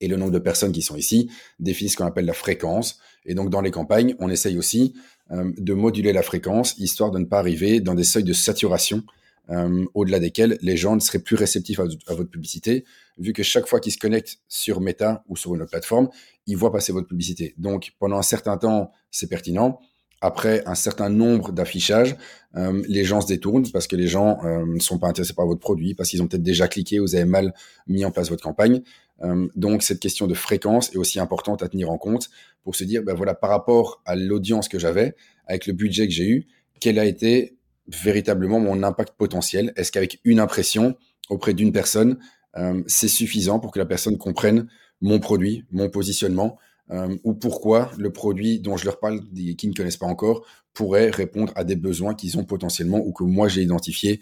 et 0.00 0.08
le 0.08 0.16
nombre 0.16 0.32
de 0.32 0.38
personnes 0.38 0.72
qui 0.72 0.82
sont 0.82 0.96
ici 0.96 1.30
définit 1.60 1.90
ce 1.90 1.96
qu'on 1.96 2.06
appelle 2.06 2.24
la 2.24 2.32
fréquence. 2.32 2.98
Et 3.26 3.34
donc, 3.34 3.50
dans 3.50 3.60
les 3.60 3.70
campagnes, 3.70 4.16
on 4.18 4.28
essaye 4.28 4.58
aussi 4.58 4.94
euh, 5.30 5.52
de 5.56 5.74
moduler 5.74 6.12
la 6.12 6.22
fréquence, 6.22 6.76
histoire 6.78 7.10
de 7.10 7.18
ne 7.18 7.24
pas 7.24 7.38
arriver 7.38 7.80
dans 7.80 7.94
des 7.94 8.04
seuils 8.04 8.24
de 8.24 8.32
saturation 8.32 9.02
euh, 9.50 9.84
au-delà 9.92 10.20
desquels 10.20 10.58
les 10.62 10.76
gens 10.76 10.94
ne 10.94 11.00
seraient 11.00 11.18
plus 11.18 11.36
réceptifs 11.36 11.78
à, 11.78 12.14
votre 12.14 12.30
publicité, 12.30 12.84
vu 13.18 13.32
que 13.32 13.42
chaque 13.42 13.66
fois 13.66 13.78
qu'ils 13.78 13.92
se 13.92 13.98
connectent 13.98 14.38
sur 14.48 14.80
Meta 14.80 15.22
ou 15.28 15.36
sur 15.36 15.54
une 15.54 15.62
autre 15.62 15.70
plateforme, 15.70 16.08
ils 16.46 16.56
voient 16.56 16.72
passer 16.72 16.92
votre 16.92 17.08
publicité. 17.08 17.54
Donc, 17.58 17.92
pendant 17.98 18.16
un 18.16 18.22
certain 18.22 18.56
temps, 18.56 18.90
c'est 19.10 19.28
pertinent. 19.28 19.80
Après 20.24 20.62
un 20.66 20.74
certain 20.74 21.10
nombre 21.10 21.52
d'affichages, 21.52 22.16
euh, 22.56 22.82
les 22.88 23.04
gens 23.04 23.20
se 23.20 23.26
détournent 23.26 23.70
parce 23.70 23.86
que 23.86 23.94
les 23.94 24.06
gens 24.06 24.38
ne 24.42 24.80
sont 24.80 24.98
pas 24.98 25.08
intéressés 25.08 25.34
par 25.34 25.46
votre 25.46 25.60
produit, 25.60 25.94
parce 25.94 26.08
qu'ils 26.08 26.22
ont 26.22 26.28
peut-être 26.28 26.42
déjà 26.42 26.66
cliqué, 26.66 26.98
vous 26.98 27.14
avez 27.14 27.26
mal 27.26 27.52
mis 27.86 28.06
en 28.06 28.10
place 28.10 28.30
votre 28.30 28.42
campagne. 28.42 28.82
Euh, 29.22 29.48
donc 29.54 29.82
cette 29.82 30.00
question 30.00 30.26
de 30.26 30.34
fréquence 30.34 30.92
est 30.92 30.96
aussi 30.96 31.20
importante 31.20 31.62
à 31.62 31.68
tenir 31.68 31.90
en 31.90 31.98
compte 31.98 32.30
pour 32.62 32.74
se 32.74 32.84
dire, 32.84 33.02
ben 33.02 33.14
voilà, 33.14 33.34
par 33.34 33.50
rapport 33.50 34.02
à 34.06 34.16
l'audience 34.16 34.68
que 34.68 34.78
j'avais, 34.78 35.14
avec 35.46 35.66
le 35.66 35.72
budget 35.72 36.06
que 36.06 36.12
j'ai 36.12 36.28
eu, 36.28 36.46
quel 36.80 36.98
a 36.98 37.04
été 37.04 37.56
véritablement 37.86 38.60
mon 38.60 38.82
impact 38.82 39.14
potentiel? 39.16 39.72
Est-ce 39.76 39.92
qu'avec 39.92 40.20
une 40.24 40.40
impression 40.40 40.96
auprès 41.28 41.54
d'une 41.54 41.72
personne, 41.72 42.18
euh, 42.56 42.82
c'est 42.86 43.08
suffisant 43.08 43.60
pour 43.60 43.72
que 43.72 43.78
la 43.78 43.86
personne 43.86 44.18
comprenne 44.18 44.68
mon 45.00 45.20
produit, 45.20 45.64
mon 45.70 45.88
positionnement, 45.90 46.58
euh, 46.90 47.16
ou 47.24 47.34
pourquoi 47.34 47.90
le 47.98 48.12
produit 48.12 48.60
dont 48.60 48.76
je 48.76 48.84
leur 48.84 48.98
parle, 48.98 49.20
qui 49.58 49.68
ne 49.68 49.74
connaissent 49.74 49.96
pas 49.96 50.06
encore, 50.06 50.44
pourrait 50.72 51.10
répondre 51.10 51.52
à 51.56 51.64
des 51.64 51.76
besoins 51.76 52.14
qu'ils 52.14 52.38
ont 52.38 52.44
potentiellement 52.44 52.98
ou 52.98 53.12
que 53.12 53.24
moi 53.24 53.48
j'ai 53.48 53.62
identifiés 53.62 54.20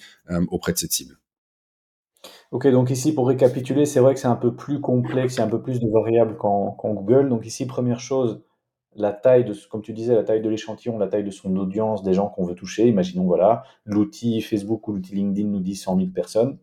auprès 0.51 0.73
de 0.73 0.79
cette 0.79 0.93
cible. 0.93 1.19
Ok, 2.53 2.69
donc 2.69 2.91
ici, 2.91 3.15
pour 3.15 3.29
récapituler, 3.29 3.87
c'est 3.87 4.01
vrai 4.01 4.15
que 4.15 4.21
c'est 4.21 4.29
un 4.29 4.37
peu 4.37 4.55
plus 4.55 4.81
complexe, 4.81 5.37
il 5.37 5.39
y 5.39 5.41
a 5.41 5.45
un 5.47 5.49
peu 5.49 5.63
plus 5.63 5.81
de 5.81 5.89
variables 5.89 6.37
qu'en 6.37 6.77
Google. 6.85 7.29
Donc 7.29 7.47
ici, 7.47 7.67
première 7.67 7.99
chose, 7.99 8.43
la 8.95 9.13
taille 9.13 9.45
de, 9.45 9.55
comme 9.71 9.83
tu 9.83 9.93
disais, 9.93 10.15
la 10.15 10.23
taille 10.23 10.43
de 10.43 10.49
l'échantillon, 10.49 10.99
la 10.99 11.09
taille 11.09 11.25
de 11.25 11.31
son 11.31 11.57
audience, 11.57 12.03
des 12.03 12.13
gens 12.13 12.29
qu'on 12.29 12.45
veut 12.45 12.55
toucher. 12.55 12.87
Imaginons, 12.87 13.25
voilà, 13.25 13.65
l'outil 13.85 14.41
Facebook 14.43 14.87
ou 14.89 14.93
l'outil 14.93 15.15
LinkedIn 15.15 15.49
nous 15.49 15.61
dit 15.61 15.77
100 15.77 15.97
000 15.97 16.11
personnes. 16.11 16.59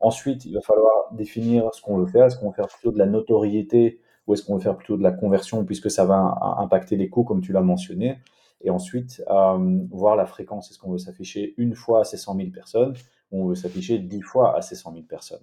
Ensuite, 0.00 0.44
il 0.44 0.54
va 0.54 0.60
falloir 0.60 1.12
définir 1.12 1.72
ce 1.72 1.82
qu'on 1.82 1.98
veut 1.98 2.06
faire. 2.06 2.26
Est-ce 2.26 2.36
qu'on 2.36 2.48
veut 2.48 2.54
faire 2.54 2.68
plutôt 2.68 2.92
de 2.92 2.98
la 2.98 3.06
notoriété 3.06 4.00
ou 4.28 4.34
est-ce 4.34 4.44
qu'on 4.44 4.54
veut 4.54 4.62
faire 4.62 4.76
plutôt 4.76 4.96
de 4.96 5.02
la 5.02 5.10
conversion 5.10 5.64
puisque 5.64 5.90
ça 5.90 6.04
va 6.04 6.38
impacter 6.58 6.96
les 6.96 7.08
coûts, 7.08 7.24
comme 7.24 7.40
tu 7.40 7.52
l'as 7.52 7.62
mentionné. 7.62 8.18
Et 8.60 8.70
ensuite, 8.70 9.22
euh, 9.30 9.78
voir 9.90 10.14
la 10.14 10.26
fréquence. 10.26 10.70
Est-ce 10.70 10.78
qu'on 10.78 10.92
veut 10.92 10.98
s'afficher 10.98 11.54
une 11.58 11.74
fois 11.74 12.00
à 12.00 12.04
ces 12.04 12.16
100 12.16 12.36
000 12.36 12.50
personnes 12.50 12.94
on 13.32 13.46
veut 13.46 13.54
s'afficher 13.54 13.98
10 13.98 14.20
fois 14.22 14.56
à 14.56 14.62
ces 14.62 14.74
100 14.74 14.92
000 14.92 15.04
personnes. 15.04 15.42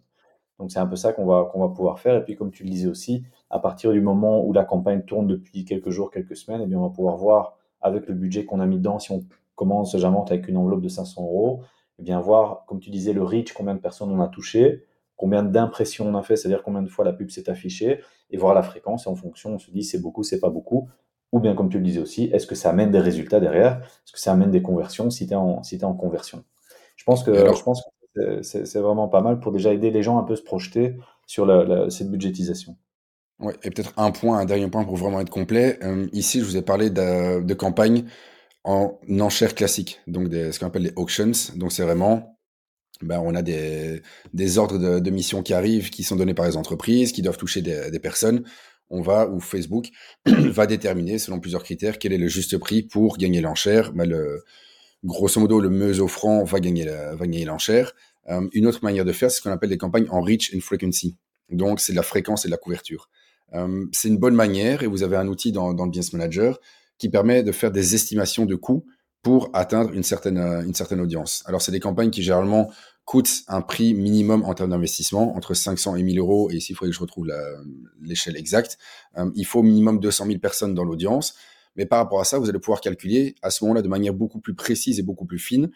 Donc 0.60 0.72
c'est 0.72 0.80
un 0.80 0.88
peu 0.88 0.96
ça 0.96 1.14
qu'on 1.14 1.26
va, 1.26 1.46
pouvoir 1.46 2.00
faire. 2.00 2.16
Et 2.16 2.24
puis 2.24 2.36
comme 2.36 2.52
tu 2.52 2.64
le 2.64 2.70
disais 2.70 2.88
aussi, 2.88 3.24
à 3.50 3.60
partir 3.60 3.92
du 3.92 4.02
moment 4.02 4.44
où 4.44 4.54
la 4.54 4.64
campagne 4.64 5.02
tourne 5.04 5.28
depuis 5.28 5.66
quelques 5.66 5.90
jours, 5.90 6.12
quelques 6.12 6.36
semaines, 6.36 6.62
eh 6.64 6.66
bien, 6.66 6.78
on 6.78 6.88
va 6.88 6.90
pouvoir 6.90 7.18
voir 7.18 7.58
avec 7.82 8.08
le 8.08 8.14
budget 8.14 8.46
qu'on 8.46 8.60
a 8.60 8.66
mis 8.66 8.78
dedans, 8.78 9.00
si 9.00 9.12
on 9.12 9.24
commence 9.56 9.96
jamais 9.98 10.18
avec 10.18 10.48
une 10.48 10.58
enveloppe 10.58 10.82
de 10.82 10.88
500 10.88 11.22
euros, 11.24 11.62
eh 12.00 12.04
bien 12.04 12.20
voir, 12.20 12.66
comme 12.68 12.80
tu 12.80 12.90
disais, 12.90 13.14
le 13.14 13.24
reach, 13.24 13.54
combien 13.54 13.76
de 13.76 13.80
personnes 13.80 14.12
on 14.12 14.22
a 14.22 14.28
touché, 14.28 14.84
combien 15.16 15.44
d'impressions 15.44 16.08
on 16.08 16.16
a 16.16 16.24
fait, 16.24 16.36
c'est-à-dire 16.36 16.64
combien 16.64 16.82
de 16.82 16.90
fois 16.90 17.06
la 17.06 17.14
pub 17.14 17.30
s'est 17.30 17.50
affichée, 17.50 18.02
et 18.32 18.38
voir 18.38 18.54
la 18.54 18.64
fréquence. 18.64 19.06
Et 19.06 19.10
en 19.10 19.16
fonction, 19.16 19.56
on 19.56 19.60
se 19.60 19.72
dit 19.72 19.84
c'est 19.84 20.00
beaucoup, 20.00 20.24
c'est 20.24 20.40
pas 20.40 20.50
beaucoup. 20.50 20.90
Ou 21.32 21.40
bien, 21.40 21.54
comme 21.56 21.70
tu 21.70 21.78
le 21.78 21.84
disais 21.84 22.00
aussi, 22.00 22.26
est-ce 22.26 22.48
que 22.48 22.56
ça 22.56 22.70
amène 22.70 22.92
des 22.92 23.00
résultats 23.00 23.40
derrière? 23.40 23.82
Est-ce 23.82 24.14
que 24.14 24.20
ça 24.20 24.32
amène 24.32 24.52
des 24.52 24.62
conversions 24.62 25.10
si 25.10 25.28
tu 25.28 25.34
es, 25.34 25.38
si 25.64 25.76
es 25.76 25.84
en 25.84 25.94
conversion? 25.94 26.44
Je 26.96 27.04
pense 27.04 27.24
que, 27.24 27.34
je 27.34 27.64
pense 27.64 27.84
que 28.16 28.42
c'est 28.42 28.80
vraiment 28.80 29.10
pas 29.10 29.22
mal 29.22 29.40
pour 29.40 29.52
déjà 29.52 29.74
aider 29.74 29.92
les 29.92 30.02
gens 30.02 30.18
un 30.18 30.24
peu 30.24 30.34
à 30.34 30.36
se 30.38 30.44
projeter 30.44 30.96
sur 31.28 31.46
cette 31.90 32.10
budgétisation. 32.10 32.78
Ouais, 33.40 33.54
et 33.64 33.70
peut-être 33.70 33.92
un 33.98 34.12
point, 34.12 34.38
un 34.40 34.46
dernier 34.46 34.70
point 34.70 34.86
pour 34.86 34.96
vraiment 34.96 35.20
être 35.20 35.30
complet. 35.30 35.78
Euh, 35.84 36.08
ici, 36.14 36.40
je 36.40 36.46
vous 36.46 36.56
ai 36.56 36.62
parlé 36.62 36.90
de, 36.90 37.42
de 37.42 37.54
campagne 37.54 38.06
en 38.64 38.98
enchères 39.20 39.56
classiques, 39.56 40.00
donc 40.08 40.30
des, 40.30 40.54
ce 40.54 40.60
qu'on 40.60 40.68
appelle 40.68 40.84
les 40.84 40.94
auctions. 40.96 41.32
Donc 41.58 41.74
c'est 41.74 41.84
vraiment, 41.84 42.35
ben, 43.02 43.20
on 43.20 43.36
a 43.36 43.42
des, 43.42 44.02
des 44.34 44.58
ordres 44.58 45.00
de, 45.00 45.10
mission 45.10 45.44
qui 45.44 45.54
arrivent, 45.54 45.90
qui 45.90 46.04
sont 46.04 46.16
donnés 46.16 46.34
par 46.34 46.46
les 46.46 46.58
entreprises, 46.58 47.12
qui 47.12 47.22
doivent 47.22 47.38
toucher 47.38 47.62
des, 47.62 48.00
personnes. 48.00 48.44
On 48.90 49.02
va, 49.02 49.28
ou 49.30 49.40
Facebook 49.40 49.90
va 50.26 50.68
déterminer, 50.68 51.18
selon 51.18 51.40
plusieurs 51.40 51.64
critères, 51.64 51.98
quel 52.00 52.14
est 52.14 52.18
le 52.18 52.28
juste 52.28 52.58
prix 52.58 52.84
pour 52.84 53.18
gagner 53.18 53.42
l'enchère. 53.42 53.94
Ben, 53.94 54.08
le, 54.08 54.44
grosso 55.04 55.40
modo, 55.40 55.60
le 55.60 55.70
mieux 55.70 56.00
offrant 56.00 56.44
va 56.44 56.60
gagner 56.60 56.86
va 56.86 57.28
gagner 57.28 57.46
l'enchère. 57.46 57.94
Euh, 58.30 58.48
une 58.54 58.68
autre 58.68 58.84
manière 58.84 59.06
de 59.06 59.12
faire, 59.12 59.30
c'est 59.30 59.38
ce 59.38 59.42
qu'on 59.42 59.52
appelle 59.52 59.70
des 59.70 59.78
campagnes 59.78 60.08
en 60.10 60.22
reach 60.22 60.54
and 60.56 60.60
frequency. 60.60 61.16
Donc, 61.50 61.80
c'est 61.80 61.94
de 61.94 61.98
la 61.98 62.04
fréquence 62.04 62.46
et 62.46 62.48
de 62.48 62.52
la 62.52 62.58
couverture. 62.58 63.10
Euh, 63.54 63.86
c'est 63.92 64.08
une 64.08 64.18
bonne 64.18 64.36
manière, 64.36 64.84
et 64.84 64.88
vous 64.88 65.04
avez 65.04 65.16
un 65.16 65.28
outil 65.28 65.52
dans, 65.52 65.74
dans, 65.74 65.86
le 65.86 65.92
Business 65.92 66.14
Manager 66.14 66.60
qui 66.98 67.10
permet 67.10 67.44
de 67.44 67.52
faire 67.52 67.72
des 67.72 67.94
estimations 67.94 68.46
de 68.46 68.56
coûts 68.56 68.86
pour 69.26 69.50
atteindre 69.54 69.92
une 69.92 70.04
certaine, 70.04 70.38
euh, 70.38 70.62
une 70.62 70.76
certaine 70.76 71.02
audience. 71.02 71.42
Alors, 71.48 71.60
c'est 71.60 71.72
des 71.72 71.80
campagnes 71.80 72.12
qui 72.12 72.22
généralement 72.22 72.70
coûtent 73.06 73.42
un 73.48 73.62
prix 73.62 73.96
minimum 73.96 74.44
en 74.44 74.54
termes 74.54 74.70
d'investissement, 74.70 75.36
entre 75.36 75.56
500 75.56 75.96
et 75.96 76.04
1000 76.04 76.20
euros, 76.20 76.52
et 76.52 76.58
ici, 76.58 76.74
il 76.74 76.76
faudrait 76.76 76.92
que 76.92 76.96
je 76.96 77.02
retrouve 77.02 77.32
l'échelle 78.04 78.38
exacte. 78.38 78.78
il 79.34 79.46
faut 79.46 79.64
minimum 79.64 80.00
200 80.00 80.28
000 80.28 80.38
personnes 80.38 80.76
dans 80.76 80.84
l'audience. 80.84 81.34
Mais 81.76 81.88
par 81.88 81.98
rapport 81.98 82.20
à 82.22 82.24
ça, 82.24 82.38
vous 82.38 82.50
allez 82.50 82.60
pouvoir 82.60 82.82
calculer 82.82 83.34
à 83.42 83.50
ce 83.50 83.64
moment-là 83.64 83.82
de 83.82 83.88
manière 83.88 84.14
beaucoup 84.14 84.40
plus 84.40 84.54
précise 84.54 85.00
et 85.00 85.04
beaucoup 85.04 85.26
plus 85.26 85.40
fine, 85.40 85.72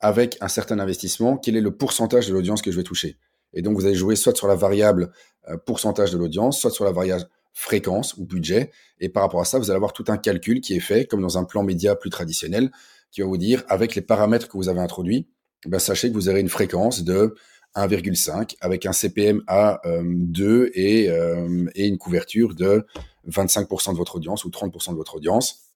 avec 0.00 0.36
un 0.40 0.48
certain 0.48 0.80
investissement, 0.80 1.36
quel 1.36 1.56
est 1.56 1.60
le 1.60 1.76
pourcentage 1.76 2.26
de 2.26 2.32
l'audience 2.32 2.60
que 2.60 2.72
je 2.72 2.76
vais 2.76 2.82
toucher. 2.82 3.18
Et 3.52 3.62
donc, 3.62 3.76
vous 3.76 3.86
allez 3.86 3.94
jouer 3.94 4.16
soit 4.16 4.36
sur 4.36 4.48
la 4.48 4.56
variable 4.56 5.12
euh, 5.48 5.56
pourcentage 5.56 6.10
de 6.10 6.18
l'audience, 6.18 6.60
soit 6.60 6.72
sur 6.72 6.84
la 6.84 6.92
variable 6.92 7.28
fréquence 7.52 8.16
ou 8.16 8.24
budget. 8.24 8.70
Et 9.00 9.08
par 9.08 9.22
rapport 9.22 9.40
à 9.40 9.44
ça, 9.44 9.58
vous 9.58 9.70
allez 9.70 9.76
avoir 9.76 9.92
tout 9.92 10.04
un 10.08 10.16
calcul 10.16 10.60
qui 10.60 10.74
est 10.74 10.80
fait, 10.80 11.06
comme 11.06 11.20
dans 11.20 11.38
un 11.38 11.44
plan 11.44 11.62
média 11.62 11.96
plus 11.96 12.10
traditionnel, 12.10 12.70
qui 13.10 13.20
va 13.20 13.26
vous 13.26 13.38
dire, 13.38 13.64
avec 13.68 13.94
les 13.94 14.02
paramètres 14.02 14.48
que 14.48 14.56
vous 14.56 14.68
avez 14.68 14.80
introduits, 14.80 15.28
ben, 15.66 15.78
sachez 15.78 16.08
que 16.08 16.14
vous 16.14 16.28
aurez 16.28 16.40
une 16.40 16.48
fréquence 16.48 17.02
de 17.02 17.34
1,5 17.76 18.56
avec 18.60 18.86
un 18.86 18.92
CPM 18.92 19.42
à 19.46 19.80
2 19.84 20.44
euh, 20.44 20.70
et, 20.74 21.10
euh, 21.10 21.66
et 21.74 21.86
une 21.86 21.98
couverture 21.98 22.54
de 22.54 22.86
25% 23.28 23.92
de 23.92 23.96
votre 23.96 24.16
audience 24.16 24.44
ou 24.44 24.50
30% 24.50 24.90
de 24.90 24.96
votre 24.96 25.16
audience. 25.16 25.66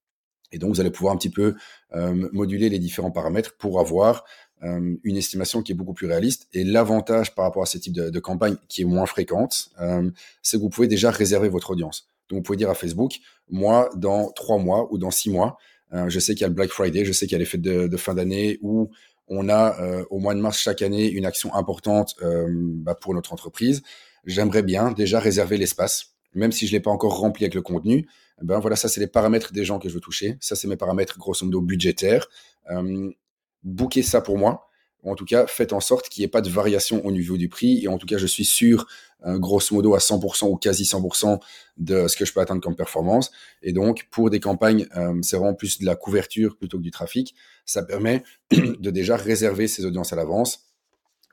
Et 0.52 0.58
donc, 0.58 0.74
vous 0.74 0.80
allez 0.80 0.90
pouvoir 0.90 1.14
un 1.14 1.16
petit 1.16 1.30
peu 1.30 1.54
euh, 1.94 2.28
moduler 2.32 2.68
les 2.68 2.78
différents 2.78 3.10
paramètres 3.10 3.56
pour 3.56 3.80
avoir 3.80 4.24
euh, 4.62 4.96
une 5.02 5.16
estimation 5.16 5.62
qui 5.62 5.72
est 5.72 5.74
beaucoup 5.74 5.92
plus 5.92 6.06
réaliste. 6.06 6.48
Et 6.52 6.64
l'avantage 6.64 7.34
par 7.34 7.44
rapport 7.44 7.62
à 7.62 7.66
ce 7.66 7.78
type 7.78 7.92
de, 7.92 8.10
de 8.10 8.20
campagne 8.20 8.56
qui 8.68 8.82
est 8.82 8.86
moins 8.86 9.06
fréquente, 9.06 9.70
euh, 9.80 10.10
c'est 10.42 10.56
que 10.56 10.62
vous 10.62 10.70
pouvez 10.70 10.88
déjà 10.88 11.10
réserver 11.10 11.48
votre 11.48 11.70
audience. 11.70 12.08
Donc, 12.28 12.38
vous 12.38 12.42
pouvez 12.42 12.56
dire 12.56 12.70
à 12.70 12.74
Facebook, 12.74 13.18
moi, 13.50 13.90
dans 13.96 14.30
trois 14.30 14.58
mois 14.58 14.88
ou 14.90 14.98
dans 14.98 15.10
six 15.10 15.30
mois, 15.30 15.58
je 16.08 16.18
sais 16.18 16.34
qu'il 16.34 16.40
y 16.40 16.44
a 16.44 16.48
le 16.48 16.54
Black 16.54 16.70
Friday, 16.70 17.04
je 17.04 17.12
sais 17.12 17.26
qu'il 17.26 17.34
y 17.34 17.36
a 17.36 17.38
les 17.38 17.44
fêtes 17.44 17.60
de, 17.60 17.96
fin 17.96 18.14
d'année 18.14 18.58
où 18.62 18.90
on 19.28 19.48
a 19.48 19.76
au 20.10 20.18
mois 20.18 20.34
de 20.34 20.40
mars 20.40 20.58
chaque 20.58 20.82
année 20.82 21.08
une 21.08 21.24
action 21.24 21.54
importante 21.54 22.16
bah, 22.50 22.96
pour 22.96 23.14
notre 23.14 23.32
entreprise. 23.32 23.82
j'aimerais 24.24 24.64
bien 24.64 24.90
déjà 24.90 25.20
réserver 25.20 25.56
l'espace, 25.56 26.16
même 26.34 26.50
si 26.50 26.66
je 26.66 26.72
l'ai 26.72 26.80
pas 26.80 26.90
encore 26.90 27.20
rempli 27.20 27.44
avec 27.44 27.54
le 27.54 27.62
contenu. 27.62 28.08
Eh 28.42 28.44
ben 28.44 28.58
voilà, 28.58 28.76
ça 28.76 28.88
c'est 28.88 29.00
les 29.00 29.06
paramètres 29.06 29.52
des 29.52 29.64
gens 29.64 29.78
que 29.78 29.88
je 29.88 29.94
veux 29.94 30.00
toucher. 30.00 30.36
Ça 30.40 30.56
c'est 30.56 30.66
mes 30.66 30.76
paramètres 30.76 31.18
grosso 31.18 31.44
modo 31.44 31.60
budgétaires. 31.60 32.28
Euh, 32.70 33.10
booker 33.64 34.02
ça 34.02 34.20
pour 34.20 34.38
moi. 34.38 34.68
En 35.04 35.16
tout 35.16 35.26
cas, 35.26 35.46
faites 35.46 35.72
en 35.72 35.80
sorte 35.80 36.08
qu'il 36.08 36.22
n'y 36.22 36.24
ait 36.24 36.30
pas 36.30 36.40
de 36.40 36.48
variation 36.48 37.04
au 37.04 37.12
niveau 37.12 37.36
du 37.36 37.48
prix. 37.48 37.84
Et 37.84 37.88
en 37.88 37.98
tout 37.98 38.06
cas, 38.06 38.16
je 38.16 38.26
suis 38.26 38.44
sûr, 38.44 38.86
euh, 39.26 39.38
grosso 39.38 39.74
modo, 39.74 39.94
à 39.94 39.98
100% 39.98 40.48
ou 40.48 40.56
quasi 40.56 40.84
100% 40.84 41.40
de 41.76 42.08
ce 42.08 42.16
que 42.16 42.24
je 42.24 42.32
peux 42.32 42.40
atteindre 42.40 42.62
comme 42.62 42.76
performance. 42.76 43.30
Et 43.62 43.72
donc, 43.72 44.08
pour 44.10 44.30
des 44.30 44.40
campagnes, 44.40 44.86
euh, 44.96 45.14
c'est 45.22 45.36
vraiment 45.36 45.54
plus 45.54 45.78
de 45.78 45.84
la 45.84 45.94
couverture 45.94 46.56
plutôt 46.56 46.78
que 46.78 46.82
du 46.82 46.90
trafic. 46.90 47.34
Ça 47.66 47.82
permet 47.82 48.22
de 48.50 48.90
déjà 48.90 49.16
réserver 49.16 49.68
ses 49.68 49.84
audiences 49.84 50.12
à 50.12 50.16
l'avance 50.16 50.60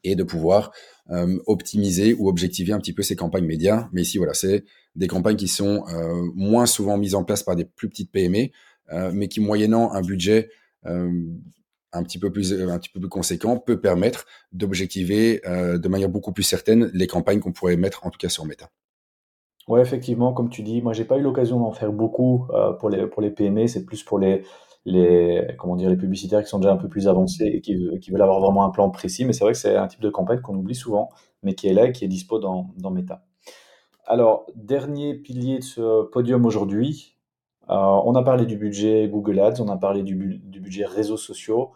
et 0.04 0.16
de 0.16 0.24
pouvoir 0.24 0.72
euh, 1.12 1.38
optimiser 1.46 2.14
ou 2.14 2.28
objectiver 2.28 2.74
un 2.74 2.80
petit 2.80 2.94
peu 2.94 3.04
ces 3.04 3.16
campagnes 3.16 3.46
médias. 3.46 3.88
Mais 3.94 4.02
ici, 4.02 4.18
voilà, 4.18 4.34
c'est 4.34 4.66
des 4.96 5.08
campagnes 5.08 5.38
qui 5.38 5.48
sont 5.48 5.86
moins 6.36 6.66
souvent 6.66 6.98
mises 6.98 7.16
en 7.16 7.24
place 7.24 7.44
par 7.44 7.56
des 7.56 7.64
plus 7.64 7.88
petites 7.88 8.12
PME, 8.12 8.50
mais 9.14 9.30
qui, 9.30 9.40
moyennant 9.40 9.94
un 9.94 10.02
budget 10.02 10.50
un 11.94 12.04
petit 12.04 12.20
peu 12.20 12.32
plus 12.32 12.54
un 12.54 12.80
petit 12.80 12.90
peu 12.90 13.00
plus 13.00 13.10
conséquent, 13.10 13.58
peut 13.58 13.80
permettre 13.80 14.26
d'objectiver 14.52 15.42
de 15.46 15.88
manière 15.88 16.10
beaucoup 16.10 16.32
plus 16.32 16.44
certaine 16.44 16.90
les 16.94 17.08
campagnes 17.08 17.40
qu'on 17.40 17.52
pourrait 17.52 17.78
mettre 17.78 18.06
en 18.06 18.10
tout 18.10 18.18
cas 18.18 18.30
sur 18.30 18.46
Meta. 18.46 18.70
Ouais, 19.68 19.82
effectivement, 19.82 20.34
comme 20.34 20.50
tu 20.50 20.64
dis, 20.64 20.82
moi 20.82 20.94
j'ai 20.94 21.06
pas 21.06 21.18
eu 21.18 21.22
l'occasion 21.22 21.60
d'en 21.60 21.72
faire 21.72 21.92
beaucoup 21.92 22.48
pour 22.80 22.90
les 22.90 23.08
pour 23.08 23.22
les 23.22 23.32
PME, 23.32 23.68
c'est 23.68 23.86
plus 23.86 24.04
pour 24.04 24.20
les 24.20 24.44
les, 24.86 25.56
comment 25.60 25.76
dire, 25.76 25.90
les 25.90 25.98
publicitaires 25.98 26.42
qui 26.42 26.50
sont 26.50 26.60
déjà 26.60 26.74
un 26.74 26.78
peu 26.78 26.88
plus 26.88 27.08
avancés 27.08 27.46
et 27.46 27.62
qui, 27.62 27.78
qui 28.00 28.12
veulent 28.12 28.22
avoir 28.22 28.40
vraiment 28.40 28.64
un 28.66 28.70
plan 28.70 28.90
précis. 28.90 29.26
Mais 29.26 29.34
c'est 29.34 29.44
vrai 29.44 29.54
que 29.54 29.60
c'est 29.60 29.76
un 29.76 29.88
type 29.88 30.02
de 30.02 30.10
campagne 30.10 30.42
qu'on 30.42 30.56
oublie 30.56 30.76
souvent, 30.76 31.10
mais 31.44 31.54
qui 31.54 31.68
est 31.68 31.74
là 31.74 31.88
et 31.88 31.92
qui 31.92 32.06
est 32.06 32.08
dispo 32.08 32.40
dans, 32.40 32.74
dans 32.78 32.92
Meta. 32.92 33.24
Alors, 34.06 34.46
dernier 34.56 35.14
pilier 35.16 35.60
de 35.60 35.64
ce 35.64 36.04
podium 36.04 36.46
aujourd'hui, 36.46 37.18
euh, 37.70 37.76
on 37.76 38.16
a 38.16 38.24
parlé 38.24 38.46
du 38.46 38.58
budget 38.58 39.08
Google 39.08 39.40
Ads, 39.40 39.62
on 39.62 39.70
a 39.70 39.78
parlé 39.78 40.04
du, 40.04 40.42
du, 40.44 40.60
budget 40.60 40.86
réseaux 40.86 41.18
sociaux, 41.18 41.72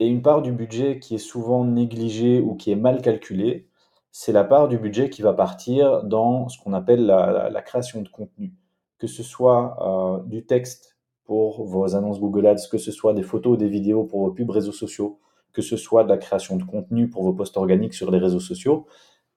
et 0.00 0.06
une 0.06 0.22
part 0.22 0.42
du 0.42 0.52
budget 0.52 0.98
qui 0.98 1.14
est 1.14 1.18
souvent 1.18 1.64
négligée 1.64 2.40
ou 2.40 2.54
qui 2.54 2.70
est 2.70 2.76
mal 2.76 3.02
calculée, 3.02 3.68
c'est 4.10 4.32
la 4.32 4.44
part 4.44 4.68
du 4.68 4.78
budget 4.78 5.10
qui 5.10 5.22
va 5.22 5.32
partir 5.32 6.02
dans 6.04 6.48
ce 6.48 6.58
qu'on 6.58 6.72
appelle 6.72 7.06
la, 7.06 7.62
création 7.62 8.02
de 8.02 8.08
contenu, 8.08 8.54
que 8.98 9.06
ce 9.06 9.22
soit 9.22 9.76
euh, 9.80 10.22
du 10.24 10.44
texte 10.44 10.96
pour 11.24 11.64
vos 11.64 11.94
annonces 11.94 12.20
Google 12.20 12.46
Ads, 12.46 12.68
que 12.70 12.78
ce 12.78 12.90
soit 12.90 13.12
des 13.12 13.22
photos 13.22 13.54
ou 13.54 13.56
des 13.56 13.68
vidéos 13.68 14.04
pour 14.04 14.20
vos 14.20 14.30
pubs 14.30 14.50
réseaux 14.50 14.72
sociaux, 14.72 15.18
que 15.52 15.62
ce 15.62 15.76
soit 15.76 16.04
de 16.04 16.08
la 16.08 16.16
création 16.16 16.56
de 16.56 16.64
contenu 16.64 17.08
pour 17.08 17.22
vos 17.22 17.32
posts 17.32 17.56
organiques 17.56 17.94
sur 17.94 18.10
les 18.10 18.18
réseaux 18.18 18.40
sociaux, 18.40 18.86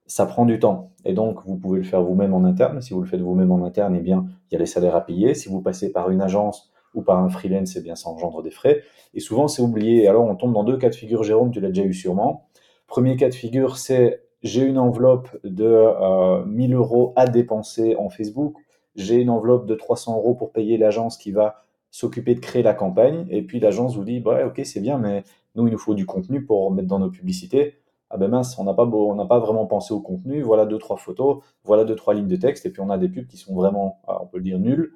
ça 0.05 0.25
prend 0.25 0.45
du 0.45 0.59
temps. 0.59 0.91
Et 1.05 1.13
donc, 1.13 1.39
vous 1.45 1.57
pouvez 1.57 1.79
le 1.79 1.85
faire 1.85 2.01
vous-même 2.01 2.33
en 2.33 2.43
interne. 2.43 2.81
Si 2.81 2.93
vous 2.93 3.01
le 3.01 3.07
faites 3.07 3.21
vous-même 3.21 3.51
en 3.51 3.63
interne, 3.63 3.95
eh 3.95 4.01
bien, 4.01 4.25
il 4.49 4.53
y 4.53 4.57
a 4.57 4.59
les 4.59 4.65
salaires 4.65 4.95
à 4.95 5.01
payer. 5.01 5.33
Si 5.33 5.49
vous 5.49 5.61
passez 5.61 5.91
par 5.91 6.09
une 6.09 6.21
agence 6.21 6.70
ou 6.93 7.01
par 7.01 7.19
un 7.19 7.29
freelance, 7.29 7.75
eh 7.75 7.81
bien, 7.81 7.95
ça 7.95 8.09
engendre 8.09 8.41
des 8.43 8.51
frais. 8.51 8.81
Et 9.13 9.19
souvent, 9.19 9.47
c'est 9.47 9.61
oublié. 9.61 10.07
alors, 10.07 10.25
on 10.25 10.35
tombe 10.35 10.53
dans 10.53 10.63
deux 10.63 10.77
cas 10.77 10.89
de 10.89 10.95
figure, 10.95 11.23
Jérôme, 11.23 11.51
tu 11.51 11.59
l'as 11.61 11.69
déjà 11.69 11.83
eu 11.83 11.93
sûrement. 11.93 12.47
Premier 12.87 13.15
cas 13.15 13.29
de 13.29 13.33
figure, 13.33 13.77
c'est 13.77 14.23
j'ai 14.43 14.63
une 14.63 14.79
enveloppe 14.79 15.29
de 15.43 15.65
euh, 15.65 16.43
1000 16.45 16.73
euros 16.73 17.13
à 17.15 17.27
dépenser 17.27 17.95
en 17.95 18.09
Facebook. 18.09 18.55
J'ai 18.95 19.15
une 19.15 19.29
enveloppe 19.29 19.65
de 19.65 19.75
300 19.75 20.17
euros 20.17 20.33
pour 20.33 20.51
payer 20.51 20.77
l'agence 20.77 21.17
qui 21.17 21.31
va 21.31 21.63
s'occuper 21.91 22.35
de 22.35 22.39
créer 22.39 22.63
la 22.63 22.73
campagne, 22.73 23.25
et 23.29 23.41
puis 23.41 23.59
l'agence 23.59 23.95
vous 23.95 24.05
dit, 24.05 24.19
bah, 24.21 24.45
ok, 24.47 24.61
c'est 24.63 24.79
bien, 24.79 24.97
mais 24.97 25.23
nous, 25.55 25.67
il 25.67 25.71
nous 25.71 25.77
faut 25.77 25.93
du 25.93 26.05
contenu 26.05 26.43
pour 26.43 26.71
mettre 26.71 26.87
dans 26.87 26.99
nos 26.99 27.09
publicités. 27.09 27.75
Ah 28.09 28.17
ben 28.17 28.27
mince, 28.27 28.57
on 28.59 28.65
n'a 28.65 28.73
pas, 28.73 28.83
on 28.83 29.15
n'a 29.15 29.25
pas 29.25 29.39
vraiment 29.39 29.65
pensé 29.65 29.93
au 29.93 30.01
contenu, 30.01 30.41
voilà 30.41 30.65
deux, 30.65 30.77
trois 30.77 30.97
photos, 30.97 31.43
voilà 31.63 31.85
deux, 31.85 31.95
trois 31.95 32.13
lignes 32.13 32.27
de 32.27 32.35
texte, 32.35 32.65
et 32.65 32.69
puis 32.69 32.81
on 32.81 32.89
a 32.89 32.97
des 32.97 33.07
pubs 33.07 33.25
qui 33.25 33.37
sont 33.37 33.55
vraiment, 33.55 34.01
ah, 34.07 34.19
on 34.21 34.27
peut 34.27 34.37
le 34.37 34.43
dire, 34.43 34.59
nulles, 34.59 34.91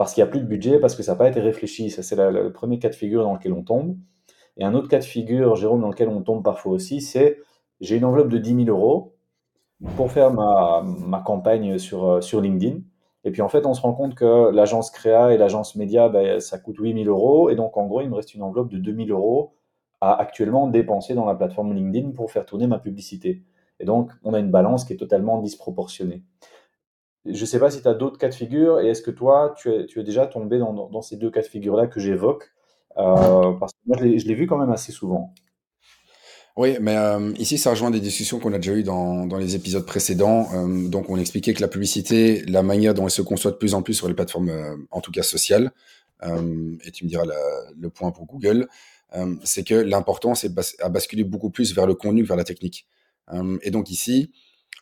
parce 0.00 0.14
qu'il 0.14 0.24
n'y 0.24 0.28
a 0.28 0.30
plus 0.30 0.40
de 0.40 0.46
budget, 0.46 0.78
parce 0.78 0.96
que 0.96 1.02
ça 1.02 1.12
n'a 1.12 1.18
pas 1.18 1.28
été 1.28 1.40
réfléchi. 1.40 1.90
Ça, 1.90 2.02
c'est 2.02 2.16
le 2.16 2.50
premier 2.54 2.78
cas 2.78 2.88
de 2.88 2.94
figure 2.94 3.22
dans 3.22 3.34
lequel 3.34 3.52
on 3.52 3.62
tombe. 3.62 3.98
Et 4.56 4.64
un 4.64 4.72
autre 4.72 4.88
cas 4.88 4.98
de 4.98 5.04
figure, 5.04 5.56
Jérôme, 5.56 5.82
dans 5.82 5.90
lequel 5.90 6.08
on 6.08 6.22
tombe 6.22 6.42
parfois 6.42 6.72
aussi, 6.72 7.02
c'est 7.02 7.36
j'ai 7.82 7.98
une 7.98 8.06
enveloppe 8.06 8.30
de 8.30 8.38
10 8.38 8.64
000 8.64 8.68
euros 8.74 9.14
pour 9.96 10.10
faire 10.10 10.32
ma, 10.32 11.22
campagne 11.26 11.76
sur, 11.76 12.24
sur 12.24 12.40
LinkedIn. 12.40 12.78
Et 13.24 13.30
puis 13.30 13.42
en 13.42 13.50
fait, 13.50 13.66
on 13.66 13.74
se 13.74 13.82
rend 13.82 13.92
compte 13.92 14.14
que 14.14 14.50
l'agence 14.50 14.90
créa 14.90 15.34
et 15.34 15.36
l'agence 15.36 15.76
média, 15.76 16.08
ben, 16.08 16.40
ça 16.40 16.58
coûte 16.58 16.78
8000 16.78 17.06
euros. 17.06 17.50
Et 17.50 17.54
donc 17.54 17.76
en 17.76 17.84
gros, 17.84 18.00
il 18.00 18.08
me 18.08 18.14
reste 18.14 18.34
une 18.34 18.42
enveloppe 18.42 18.70
de 18.70 18.78
2000 18.78 19.10
euros 19.10 19.52
à 20.00 20.18
actuellement 20.18 20.66
dépenser 20.66 21.12
dans 21.12 21.26
la 21.26 21.34
plateforme 21.34 21.74
LinkedIn 21.74 22.12
pour 22.12 22.32
faire 22.32 22.46
tourner 22.46 22.66
ma 22.66 22.78
publicité. 22.78 23.42
Et 23.80 23.84
donc, 23.84 24.12
on 24.24 24.32
a 24.32 24.38
une 24.38 24.50
balance 24.50 24.86
qui 24.86 24.94
est 24.94 24.96
totalement 24.96 25.42
disproportionnée. 25.42 26.22
Je 27.26 27.40
ne 27.40 27.46
sais 27.46 27.58
pas 27.58 27.70
si 27.70 27.82
tu 27.82 27.88
as 27.88 27.94
d'autres 27.94 28.18
cas 28.18 28.28
de 28.28 28.34
figure 28.34 28.80
et 28.80 28.88
est-ce 28.88 29.02
que 29.02 29.10
toi, 29.10 29.54
tu 29.56 29.70
es, 29.70 30.02
déjà 30.02 30.26
tombé 30.26 30.58
dans, 30.58 31.02
ces 31.02 31.16
deux 31.16 31.30
cas 31.30 31.42
de 31.42 31.46
figure-là 31.46 31.86
que 31.86 32.00
j'évoque? 32.00 32.50
Euh, 32.96 33.52
Parce 33.52 33.72
que 33.72 33.78
moi, 33.86 33.98
je 34.00 34.04
l'ai 34.04 34.34
vu 34.34 34.46
quand 34.46 34.56
même 34.56 34.70
assez 34.70 34.90
souvent. 34.90 35.34
Oui, 36.56 36.76
mais 36.80 36.96
euh, 36.96 37.32
ici, 37.38 37.58
ça 37.58 37.70
rejoint 37.70 37.90
des 37.90 38.00
discussions 38.00 38.38
qu'on 38.38 38.52
a 38.52 38.56
déjà 38.56 38.72
eues 38.72 38.82
dans, 38.82 39.26
les 39.38 39.54
épisodes 39.54 39.84
précédents. 39.84 40.48
Euh, 40.54 40.88
donc, 40.88 41.10
on 41.10 41.18
expliquait 41.18 41.52
que 41.52 41.60
la 41.60 41.68
publicité, 41.68 42.42
la 42.46 42.62
manière 42.62 42.94
dont 42.94 43.04
elle 43.04 43.10
se 43.10 43.22
conçoit 43.22 43.50
de 43.50 43.56
plus 43.56 43.74
en 43.74 43.82
plus 43.82 43.94
sur 43.94 44.08
les 44.08 44.14
plateformes, 44.14 44.86
en 44.90 45.00
tout 45.00 45.12
cas 45.12 45.22
sociales, 45.22 45.72
et 46.22 46.90
tu 46.90 47.04
me 47.04 47.08
diras 47.08 47.24
le 47.78 47.90
point 47.90 48.10
pour 48.12 48.26
Google, 48.26 48.68
c'est 49.44 49.64
que 49.64 49.74
l'important, 49.74 50.34
c'est 50.34 50.52
bas 50.52 50.62
à 50.80 50.88
basculer 50.88 51.24
beaucoup 51.24 51.50
plus 51.50 51.74
vers 51.74 51.86
le 51.86 51.94
contenu 51.94 52.22
que 52.22 52.28
vers 52.28 52.36
la 52.36 52.44
technique. 52.44 52.86
et 53.62 53.70
donc 53.70 53.90
ici, 53.90 54.30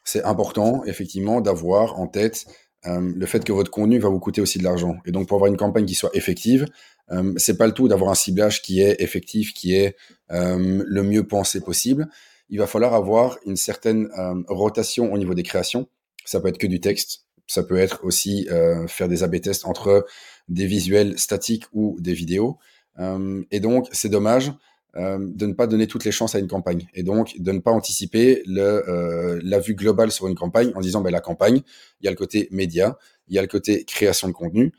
c'est 0.05 0.24
important, 0.24 0.85
effectivement, 0.85 1.40
d'avoir 1.40 1.98
en 2.01 2.07
tête 2.07 2.46
le 2.85 3.27
fait 3.27 3.44
que 3.44 3.53
votre 3.53 3.70
contenu 3.70 3.98
va 3.98 4.09
vous 4.09 4.20
coûter 4.20 4.40
aussi 4.40 4.59
de 4.59 4.64
l'argent. 4.64 4.96
Et 5.05 5.12
donc, 5.12 5.29
pour 5.29 5.37
avoir 5.37 5.51
une 5.51 5.59
campagne 5.59 5.85
qui 5.85 5.94
soit 5.94 6.11
effective, 6.14 6.66
euh, 7.11 7.35
c'est 7.37 7.59
pas 7.59 7.66
le 7.66 7.72
tout 7.72 7.88
d'avoir 7.88 8.11
un 8.11 8.14
ciblage 8.14 8.62
qui 8.62 8.81
est 8.81 9.03
effectif, 9.03 9.53
qui 9.53 9.74
est 9.74 9.96
le 10.31 11.03
mieux 11.03 11.27
pensé 11.27 11.61
possible. 11.61 12.09
Il 12.48 12.59
va 12.59 12.66
falloir 12.66 12.94
avoir 12.94 13.37
une 13.44 13.57
certaine 13.57 14.09
rotation 14.48 15.12
au 15.12 15.18
niveau 15.18 15.35
des 15.35 15.42
créations. 15.42 15.88
Ça 16.24 16.40
peut 16.40 16.48
être 16.48 16.59
que 16.59 16.66
du 16.66 16.81
texte, 16.81 17.27
ça 17.46 17.62
peut 17.62 17.77
être 17.77 18.05
aussi 18.05 18.48
faire 18.87 19.09
des 19.09 19.22
A/B 19.22 19.40
tests 19.40 19.66
entre 19.66 20.07
des 20.48 20.64
visuels 20.66 21.18
statiques 21.18 21.64
ou 21.74 21.96
des 22.01 22.14
vidéos. 22.14 22.59
et 23.51 23.61
donc, 23.61 23.88
c'est 23.92 24.09
dommage 24.09 24.53
de 24.96 25.46
ne 25.46 25.53
pas 25.53 25.66
donner 25.66 25.87
toutes 25.87 26.05
les 26.05 26.11
chances 26.11 26.35
à 26.35 26.38
une 26.38 26.48
campagne 26.48 26.88
et 26.92 27.03
donc 27.03 27.38
de 27.38 27.53
ne 27.53 27.61
pas 27.61 27.70
anticiper 27.70 28.42
le, 28.46 29.38
la 29.44 29.61
vue 29.61 29.74
globale 29.74 30.11
sur 30.11 30.27
une 30.27 30.35
campagne 30.35 30.72
en 30.74 30.81
disant 30.81 31.03
ben, 31.03 31.11
la 31.11 31.20
campagne, 31.20 31.61
il 32.01 32.05
y 32.05 32.09
a 32.09 32.11
le 32.11 32.16
côté 32.16 32.48
média, 32.51 32.98
il 33.29 33.37
y 33.37 33.38
a 33.38 33.42
le 33.42 33.48
côté 33.48 33.85
création 33.85 34.27
de 34.27 34.33
contenu 34.33 34.72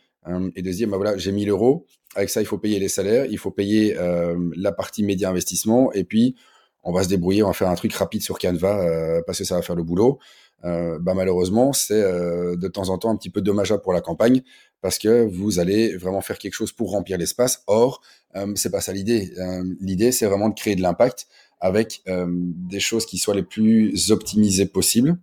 et 0.55 0.61
de 0.61 0.71
se 0.71 0.77
dire 0.77 0.89
ben, 0.89 0.97
voilà 0.97 1.17
j'ai 1.17 1.31
1000 1.31 1.49
euros, 1.49 1.85
avec 2.15 2.29
ça, 2.29 2.41
il 2.41 2.45
faut 2.45 2.57
payer 2.57 2.79
les 2.79 2.89
salaires, 2.89 3.25
il 3.29 3.37
faut 3.37 3.51
payer 3.51 3.95
euh, 3.97 4.35
la 4.55 4.71
partie 4.71 5.03
média 5.03 5.29
investissement, 5.29 5.91
et 5.93 6.03
puis 6.03 6.35
on 6.83 6.91
va 6.91 7.03
se 7.03 7.09
débrouiller, 7.09 7.43
on 7.43 7.47
va 7.47 7.53
faire 7.53 7.69
un 7.69 7.75
truc 7.75 7.93
rapide 7.93 8.21
sur 8.21 8.39
Canva 8.39 8.81
euh, 8.81 9.21
parce 9.25 9.37
que 9.37 9.43
ça 9.43 9.55
va 9.55 9.61
faire 9.61 9.75
le 9.75 9.83
boulot. 9.83 10.19
Euh, 10.65 10.99
bah 10.99 11.13
malheureusement, 11.13 11.73
c'est 11.73 12.01
euh, 12.01 12.55
de 12.55 12.67
temps 12.67 12.89
en 12.89 12.97
temps 12.97 13.09
un 13.09 13.15
petit 13.15 13.29
peu 13.29 13.41
dommageable 13.41 13.81
pour 13.81 13.93
la 13.93 14.01
campagne 14.01 14.41
parce 14.81 14.97
que 14.97 15.25
vous 15.25 15.59
allez 15.59 15.95
vraiment 15.95 16.21
faire 16.21 16.37
quelque 16.37 16.53
chose 16.53 16.71
pour 16.71 16.91
remplir 16.91 17.17
l'espace. 17.17 17.63
Or, 17.67 18.01
euh, 18.35 18.51
c'est 18.55 18.71
pas 18.71 18.81
ça 18.81 18.93
l'idée. 18.93 19.33
Euh, 19.37 19.63
l'idée, 19.79 20.11
c'est 20.11 20.25
vraiment 20.25 20.49
de 20.49 20.55
créer 20.55 20.75
de 20.75 20.81
l'impact 20.81 21.27
avec 21.61 22.03
des 22.07 22.79
choses 22.79 23.05
qui 23.05 23.17
soient 23.17 23.35
les 23.35 23.43
plus 23.43 24.11
optimisées 24.11 24.65
possibles. 24.65 25.17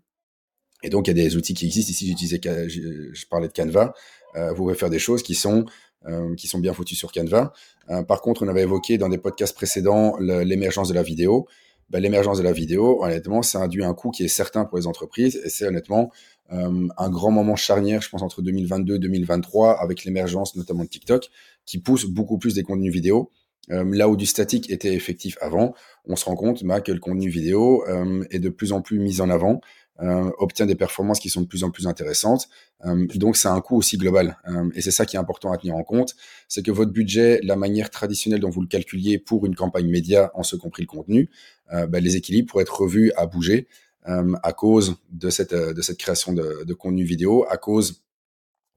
Et 0.82 0.90
donc, 0.90 1.06
il 1.06 1.16
y 1.16 1.18
a 1.18 1.24
des 1.24 1.34
outils 1.34 1.54
qui 1.54 1.64
existent. 1.64 1.90
Ici, 1.90 2.08
j'utilisais, 2.08 2.38
je, 2.68 3.26
parlais 3.30 3.48
de 3.48 3.54
Canva. 3.54 3.94
vous 4.34 4.54
pouvez 4.54 4.74
faire 4.74 4.90
des 4.90 4.98
choses 4.98 5.22
qui 5.22 5.34
sont 5.34 5.64
euh, 6.08 6.36
qui 6.36 6.46
sont 6.46 6.60
bien 6.60 6.72
foutus 6.72 6.96
sur 6.96 7.10
Canva. 7.10 7.52
Euh, 7.90 8.04
par 8.04 8.20
contre, 8.20 8.44
on 8.44 8.48
avait 8.48 8.62
évoqué 8.62 8.96
dans 8.96 9.08
des 9.08 9.18
podcasts 9.18 9.56
précédents 9.56 10.16
l'émergence 10.20 10.88
de 10.88 10.94
la 10.94 11.02
vidéo. 11.02 11.48
Ben, 11.88 12.00
l'émergence 12.00 12.38
de 12.38 12.42
la 12.42 12.52
vidéo, 12.52 13.04
honnêtement, 13.04 13.42
ça 13.42 13.60
induit 13.60 13.84
un 13.84 13.94
coût 13.94 14.10
qui 14.10 14.24
est 14.24 14.28
certain 14.28 14.64
pour 14.64 14.76
les 14.76 14.88
entreprises 14.88 15.40
et 15.44 15.48
c'est 15.48 15.66
honnêtement 15.66 16.10
euh, 16.52 16.88
un 16.96 17.10
grand 17.10 17.30
moment 17.30 17.56
charnière, 17.56 18.02
je 18.02 18.08
pense, 18.08 18.22
entre 18.22 18.42
2022 18.42 18.96
et 18.96 18.98
2023 18.98 19.80
avec 19.80 20.04
l'émergence 20.04 20.56
notamment 20.56 20.84
de 20.84 20.88
TikTok 20.88 21.28
qui 21.64 21.78
pousse 21.78 22.06
beaucoup 22.06 22.38
plus 22.38 22.54
des 22.54 22.64
contenus 22.64 22.92
vidéo. 22.92 23.30
Euh, 23.70 23.84
là 23.92 24.08
où 24.08 24.16
du 24.16 24.26
statique 24.26 24.70
était 24.70 24.94
effectif 24.94 25.36
avant, 25.40 25.74
on 26.04 26.14
se 26.16 26.24
rend 26.24 26.36
compte 26.36 26.62
bah, 26.64 26.80
que 26.80 26.92
le 26.92 27.00
contenu 27.00 27.28
vidéo 27.28 27.84
euh, 27.88 28.24
est 28.30 28.38
de 28.38 28.48
plus 28.48 28.72
en 28.72 28.80
plus 28.80 28.98
mis 28.98 29.20
en 29.20 29.28
avant 29.30 29.60
euh, 30.02 30.30
obtient 30.38 30.66
des 30.66 30.74
performances 30.74 31.20
qui 31.20 31.30
sont 31.30 31.40
de 31.40 31.46
plus 31.46 31.64
en 31.64 31.70
plus 31.70 31.86
intéressantes. 31.86 32.48
Euh, 32.84 33.06
donc, 33.14 33.36
c'est 33.36 33.48
un 33.48 33.60
coût 33.60 33.76
aussi 33.76 33.96
global. 33.96 34.36
Euh, 34.48 34.68
et 34.74 34.82
c'est 34.82 34.90
ça 34.90 35.06
qui 35.06 35.16
est 35.16 35.18
important 35.18 35.52
à 35.52 35.56
tenir 35.56 35.74
en 35.74 35.82
compte. 35.84 36.14
C'est 36.48 36.62
que 36.62 36.70
votre 36.70 36.92
budget, 36.92 37.40
la 37.42 37.56
manière 37.56 37.90
traditionnelle 37.90 38.40
dont 38.40 38.50
vous 38.50 38.60
le 38.60 38.66
calculiez 38.66 39.18
pour 39.18 39.46
une 39.46 39.54
campagne 39.54 39.88
média, 39.88 40.30
en 40.34 40.42
ce 40.42 40.56
compris 40.56 40.82
le 40.82 40.88
contenu, 40.88 41.30
ben, 41.72 41.98
les 41.98 42.14
équilibres 42.14 42.48
pourraient 42.48 42.62
être 42.62 42.80
revus 42.80 43.10
à 43.16 43.26
bouger 43.26 43.66
à 44.04 44.52
cause 44.52 44.98
de 45.10 45.30
cette, 45.30 45.52
de 45.52 45.82
cette 45.82 45.98
création 45.98 46.32
de, 46.32 46.62
de 46.64 46.74
contenu 46.74 47.02
vidéo, 47.02 47.44
à 47.50 47.56
cause 47.56 48.04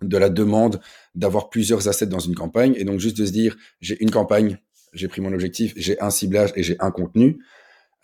de 0.01 0.17
la 0.17 0.29
demande 0.29 0.79
d'avoir 1.13 1.49
plusieurs 1.49 1.87
assets 1.87 2.07
dans 2.07 2.19
une 2.19 2.33
campagne. 2.33 2.73
Et 2.77 2.83
donc, 2.83 2.99
juste 2.99 3.17
de 3.17 3.25
se 3.25 3.31
dire, 3.31 3.55
j'ai 3.79 4.01
une 4.01 4.09
campagne, 4.09 4.57
j'ai 4.93 5.07
pris 5.07 5.21
mon 5.21 5.33
objectif, 5.33 5.73
j'ai 5.75 5.99
un 6.01 6.09
ciblage 6.09 6.51
et 6.55 6.63
j'ai 6.63 6.77
un 6.79 6.89
contenu. 6.89 7.43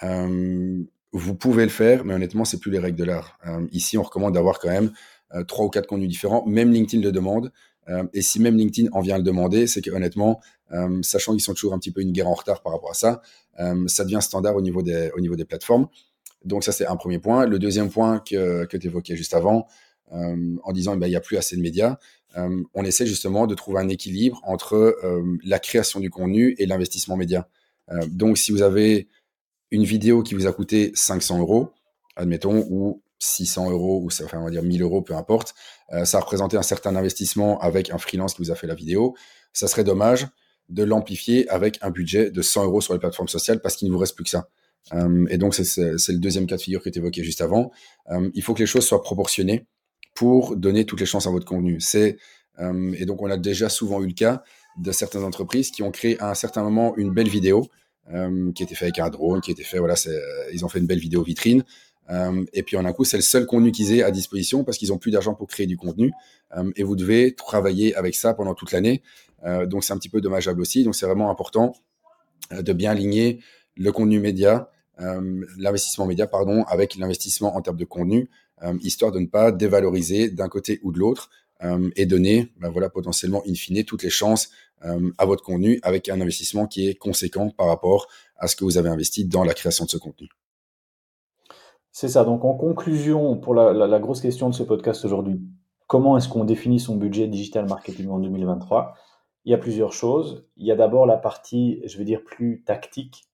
Euh, 0.03 0.83
vous 1.17 1.35
pouvez 1.35 1.63
le 1.63 1.69
faire, 1.69 2.05
mais 2.05 2.13
honnêtement, 2.13 2.45
c'est 2.45 2.59
plus 2.59 2.71
les 2.71 2.79
règles 2.79 2.97
de 2.97 3.03
l'art. 3.03 3.39
ici, 3.71 3.97
on 3.97 4.03
recommande 4.03 4.33
d'avoir 4.33 4.59
quand 4.59 4.69
même 4.69 4.91
trois 5.47 5.65
ou 5.65 5.69
quatre 5.69 5.87
contenus 5.87 6.09
différents. 6.09 6.45
Même 6.45 6.71
LinkedIn 6.71 7.03
le 7.03 7.11
demande. 7.11 7.51
et 8.13 8.21
si 8.21 8.39
même 8.39 8.57
LinkedIn 8.57 8.89
en 8.91 9.01
vient 9.01 9.17
le 9.17 9.23
demander, 9.23 9.67
c'est 9.67 9.81
que 9.81 9.91
honnêtement, 9.91 10.41
sachant 11.01 11.31
qu'ils 11.31 11.41
sont 11.41 11.53
toujours 11.53 11.73
un 11.73 11.79
petit 11.79 11.91
peu 11.91 12.01
une 12.01 12.11
guerre 12.11 12.27
en 12.27 12.33
retard 12.33 12.61
par 12.61 12.73
rapport 12.73 12.91
à 12.91 12.95
ça, 12.95 13.21
ça 13.87 14.03
devient 14.03 14.19
standard 14.21 14.55
au 14.55 14.61
niveau 14.61 14.81
des, 14.81 15.11
au 15.15 15.21
niveau 15.21 15.35
des 15.35 15.45
plateformes. 15.45 15.87
Donc 16.43 16.63
ça, 16.63 16.71
c'est 16.71 16.85
un 16.85 16.95
premier 16.95 17.19
point. 17.19 17.45
Le 17.45 17.59
deuxième 17.59 17.89
point 17.89 18.19
que, 18.19 18.65
que 18.65 18.77
tu 18.77 18.87
évoquais 18.87 19.15
juste 19.15 19.33
avant, 19.33 19.67
euh, 20.13 20.55
en 20.63 20.71
disant 20.71 20.93
eh 20.93 20.97
ben, 20.97 21.07
il 21.07 21.11
n'y 21.11 21.15
a 21.15 21.21
plus 21.21 21.37
assez 21.37 21.55
de 21.55 21.61
médias, 21.61 21.97
euh, 22.37 22.61
on 22.75 22.85
essaie 22.85 23.07
justement 23.07 23.47
de 23.47 23.55
trouver 23.55 23.79
un 23.79 23.89
équilibre 23.89 24.39
entre 24.43 24.75
euh, 24.75 25.37
la 25.43 25.57
création 25.57 25.99
du 25.99 26.11
contenu 26.11 26.53
et 26.59 26.67
l'investissement 26.67 27.17
média. 27.17 27.47
donc 28.07 28.37
si 28.37 28.51
vous 28.51 28.61
avez 28.61 29.07
une 29.75 29.83
vidéo 29.83 30.23
qui 30.23 30.33
vous 30.35 30.47
a 30.47 30.53
coûté 30.53 30.91
500 30.95 31.39
euros, 31.39 31.71
admettons, 32.15 32.65
ou 32.69 33.01
600 33.19 33.71
euros, 33.71 34.01
ou 34.03 34.07
enfin, 34.23 34.39
on 34.39 34.45
va 34.45 34.51
dire 34.51 34.63
1000 34.63 34.81
euros, 34.81 35.01
peu 35.01 35.15
importe, 35.15 35.55
ça 36.03 36.19
a 36.19 36.57
un 36.57 36.61
certain 36.61 36.95
investissement 36.95 37.59
avec 37.59 37.89
un 37.89 37.97
freelance 37.97 38.33
qui 38.33 38.41
vous 38.41 38.51
a 38.51 38.55
fait 38.55 38.67
la 38.67 38.75
vidéo, 38.75 39.15
ça 39.53 39.67
serait 39.67 39.83
dommage 39.83 40.27
de 40.69 40.83
l'amplifier 40.83 41.47
avec 41.49 41.77
un 41.81 41.91
budget 41.91 42.31
de 42.31 42.41
100 42.41 42.65
euros 42.65 42.81
sur 42.81 42.93
les 42.93 42.99
plateformes 42.99 43.27
sociales 43.27 43.61
parce 43.61 43.75
qu'il 43.75 43.87
ne 43.87 43.93
vous 43.93 43.99
reste 43.99 44.15
plus 44.15 44.23
que 44.23 44.29
ça. 44.29 44.49
Euh, 44.93 45.25
et 45.29 45.37
donc, 45.37 45.55
c'est 45.55 45.81
le 45.81 46.19
deuxième 46.19 46.47
cas 46.47 46.57
de 46.57 46.61
figure 46.61 46.81
que 46.81 46.89
tu 46.89 46.99
évoquais 46.99 47.23
juste 47.23 47.41
avant. 47.41 47.71
Euh, 48.11 48.29
il 48.33 48.43
faut 48.43 48.53
que 48.53 48.59
les 48.59 48.65
choses 48.65 48.85
soient 48.85 49.01
proportionnées 49.01 49.65
pour 50.13 50.55
donner 50.55 50.85
toutes 50.85 50.99
les 50.99 51.05
chances 51.05 51.27
à 51.27 51.31
votre 51.31 51.45
contenu. 51.45 51.79
C'est 51.79 52.17
euh, 52.59 52.93
et 52.97 53.05
donc, 53.05 53.21
on 53.21 53.29
a 53.29 53.37
déjà 53.37 53.69
souvent 53.69 54.01
eu 54.01 54.07
le 54.07 54.13
cas 54.13 54.43
de 54.77 54.91
certaines 54.91 55.23
entreprises 55.23 55.71
qui 55.71 55.83
ont 55.83 55.91
créé 55.91 56.19
à 56.21 56.29
un 56.29 56.35
certain 56.35 56.63
moment 56.63 56.95
une 56.97 57.13
belle 57.13 57.29
vidéo 57.29 57.67
euh, 58.13 58.51
qui 58.53 58.63
était 58.63 58.75
faite 58.75 58.97
avec 58.97 58.99
un 58.99 59.09
drone, 59.09 59.41
qui 59.41 59.51
était 59.51 59.63
fait, 59.63 59.79
voilà, 59.79 59.95
ils 60.53 60.63
ont 60.65 60.69
fait 60.69 60.79
une 60.79 60.87
belle 60.87 60.99
vidéo 60.99 61.23
vitrine. 61.23 61.63
Euh, 62.11 62.45
et 62.53 62.61
puis 62.61 62.77
en 62.77 62.85
un 62.85 62.93
coup, 62.93 63.03
c'est 63.03 63.17
le 63.17 63.23
seul 63.23 63.45
contenu 63.45 63.71
qu'ils 63.71 63.93
aient 63.93 64.03
à 64.03 64.11
disposition 64.11 64.63
parce 64.63 64.77
qu'ils 64.77 64.93
ont 64.93 64.97
plus 64.97 65.11
d'argent 65.11 65.33
pour 65.33 65.47
créer 65.47 65.65
du 65.65 65.77
contenu. 65.77 66.11
Euh, 66.55 66.71
et 66.75 66.83
vous 66.83 66.95
devez 66.95 67.33
travailler 67.33 67.95
avec 67.95 68.15
ça 68.15 68.33
pendant 68.33 68.53
toute 68.53 68.71
l'année. 68.71 69.01
donc 69.67 69.83
c'est 69.83 69.93
un 69.93 69.97
petit 69.97 70.09
peu 70.09 70.21
dommageable 70.21 70.61
aussi. 70.61 70.83
Donc 70.83 70.95
c'est 70.95 71.05
vraiment 71.05 71.29
important 71.29 71.73
de 72.51 72.73
bien 72.73 72.91
aligner 72.91 73.39
le 73.75 73.91
contenu 73.91 74.19
média 74.19 74.69
euh, 75.01 75.45
l'investissement 75.57 76.05
média 76.05 76.27
pardon, 76.27 76.63
avec 76.63 76.95
l'investissement 76.95 77.55
en 77.55 77.61
termes 77.61 77.77
de 77.77 77.85
contenu, 77.85 78.29
euh, 78.63 78.77
histoire 78.81 79.11
de 79.11 79.19
ne 79.19 79.25
pas 79.25 79.51
dévaloriser 79.51 80.29
d'un 80.29 80.47
côté 80.47 80.79
ou 80.83 80.91
de 80.91 80.99
l'autre 80.99 81.29
euh, 81.29 81.44
et 81.95 82.05
donner 82.05 82.51
ben 82.59 82.69
voilà, 82.69 82.89
potentiellement 82.89 83.41
in 83.47 83.53
fine 83.53 83.83
toutes 83.83 84.03
les 84.03 84.09
chances 84.09 84.49
à 85.17 85.25
votre 85.25 85.43
contenu 85.43 85.79
avec 85.83 86.09
un 86.09 86.21
investissement 86.21 86.67
qui 86.67 86.87
est 86.87 86.95
conséquent 86.95 87.49
par 87.49 87.67
rapport 87.67 88.07
à 88.37 88.47
ce 88.47 88.55
que 88.55 88.63
vous 88.63 88.77
avez 88.77 88.89
investi 88.89 89.25
dans 89.25 89.43
la 89.43 89.53
création 89.53 89.85
de 89.85 89.89
ce 89.89 89.97
contenu. 89.97 90.29
C'est 91.91 92.09
ça. 92.09 92.25
Donc, 92.25 92.43
en 92.43 92.53
conclusion, 92.55 93.37
pour 93.37 93.55
la, 93.55 93.73
la, 93.73 93.99
grosse 93.99 94.21
question 94.21 94.49
de 94.49 94.53
ce 94.53 94.63
podcast 94.63 95.05
aujourd'hui, 95.05 95.39
comment 95.87 96.17
est-ce 96.17 96.27
qu'on 96.27 96.43
définit 96.43 96.79
son 96.79 96.97
budget 96.97 97.27
digital 97.27 97.67
marketing 97.67 98.09
en 98.09 98.19
2023 98.19 98.95
Il 99.45 99.51
y 99.51 99.53
a 99.53 99.57
plusieurs 99.57 99.93
choses. 99.93 100.45
Il 100.57 100.67
y 100.67 100.71
a 100.71 100.75
d'abord 100.75 101.05
la 101.05 101.17
partie, 101.17 101.81
je 101.85 101.97
vais 101.97 102.03
dire, 102.03 102.23
plus 102.23 102.63
tactique 102.65 103.29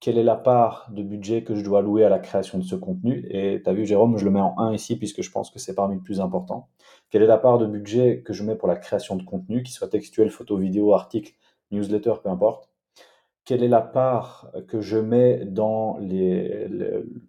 quelle 0.00 0.18
est 0.18 0.22
la 0.24 0.36
part 0.36 0.88
de 0.90 1.02
budget 1.02 1.42
que 1.42 1.54
je 1.54 1.62
dois 1.62 1.78
allouer 1.78 2.04
à 2.04 2.08
la 2.08 2.18
création 2.18 2.58
de 2.58 2.64
ce 2.64 2.76
contenu? 2.76 3.26
Et 3.30 3.62
tu 3.62 3.68
as 3.68 3.72
vu, 3.72 3.86
Jérôme, 3.86 4.18
je 4.18 4.24
le 4.24 4.30
mets 4.30 4.40
en 4.40 4.58
1 4.58 4.74
ici 4.74 4.96
puisque 4.96 5.22
je 5.22 5.30
pense 5.30 5.50
que 5.50 5.58
c'est 5.58 5.74
parmi 5.74 5.96
les 5.96 6.02
plus 6.02 6.20
importants. 6.20 6.68
Quelle 7.10 7.22
est 7.22 7.26
la 7.26 7.38
part 7.38 7.58
de 7.58 7.66
budget 7.66 8.22
que 8.24 8.32
je 8.32 8.42
mets 8.42 8.56
pour 8.56 8.68
la 8.68 8.76
création 8.76 9.16
de 9.16 9.22
contenu, 9.22 9.62
qu'il 9.62 9.74
soit 9.74 9.88
textuel, 9.88 10.30
photo, 10.30 10.56
vidéo, 10.56 10.92
article, 10.92 11.32
newsletter, 11.70 12.14
peu 12.22 12.28
importe? 12.28 12.68
Quelle 13.44 13.62
est 13.62 13.68
la 13.68 13.80
part 13.80 14.50
que 14.66 14.80
je 14.80 14.98
mets 14.98 15.44
dans 15.44 15.98
les, 15.98 16.66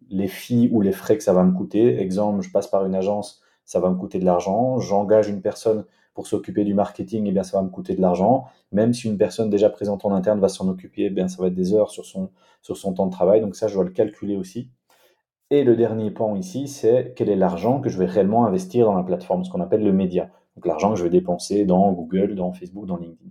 les, 0.09 0.69
ou 0.71 0.81
les 0.81 0.91
frais 0.91 1.15
que 1.15 1.23
ça 1.23 1.33
va 1.33 1.43
me 1.43 1.51
coûter? 1.51 1.99
Exemple, 2.01 2.41
je 2.41 2.51
passe 2.51 2.67
par 2.67 2.85
une 2.85 2.95
agence, 2.95 3.43
ça 3.65 3.79
va 3.79 3.91
me 3.91 3.95
coûter 3.95 4.17
de 4.17 4.25
l'argent. 4.25 4.79
J'engage 4.79 5.29
une 5.29 5.41
personne 5.41 5.85
pour 6.15 6.25
s'occuper 6.25 6.63
du 6.63 6.73
marketing, 6.73 7.27
eh 7.27 7.31
bien, 7.31 7.43
ça 7.43 7.57
va 7.57 7.63
me 7.63 7.69
coûter 7.69 7.93
de 7.93 8.01
l'argent. 8.01 8.45
Même 8.71 8.95
si 8.95 9.07
une 9.07 9.19
personne 9.19 9.51
déjà 9.51 9.69
présente 9.69 10.05
en 10.05 10.11
interne 10.11 10.39
va 10.39 10.49
s'en 10.49 10.67
occuper, 10.67 11.03
eh 11.03 11.09
bien, 11.11 11.27
ça 11.27 11.39
va 11.39 11.49
être 11.49 11.53
des 11.53 11.75
heures 11.75 11.91
sur 11.91 12.05
son 12.07 12.93
temps 12.93 13.05
de 13.05 13.11
travail. 13.11 13.39
Donc 13.41 13.55
ça, 13.55 13.67
je 13.67 13.75
dois 13.75 13.83
le 13.83 13.91
calculer 13.91 14.35
aussi. 14.37 14.71
Et 15.49 15.63
le 15.63 15.75
dernier 15.75 16.12
point 16.12 16.38
ici, 16.38 16.67
c'est 16.67 17.13
quel 17.15 17.29
est 17.29 17.36
l'argent 17.36 17.79
que 17.79 17.89
je 17.89 17.97
vais 17.97 18.05
réellement 18.05 18.45
investir 18.45 18.86
dans 18.86 18.95
la 18.95 19.03
plateforme, 19.03 19.45
ce 19.45 19.49
qu'on 19.49 19.62
appelle 19.62 19.83
le 19.83 19.93
média. 19.93 20.29
Donc 20.55 20.65
l'argent 20.65 20.91
que 20.91 20.97
je 20.97 21.03
vais 21.03 21.10
dépenser 21.10 21.65
dans 21.65 21.91
Google, 21.93 22.36
dans 22.36 22.51
Facebook, 22.51 22.86
dans 22.86 22.97
LinkedIn. 22.97 23.29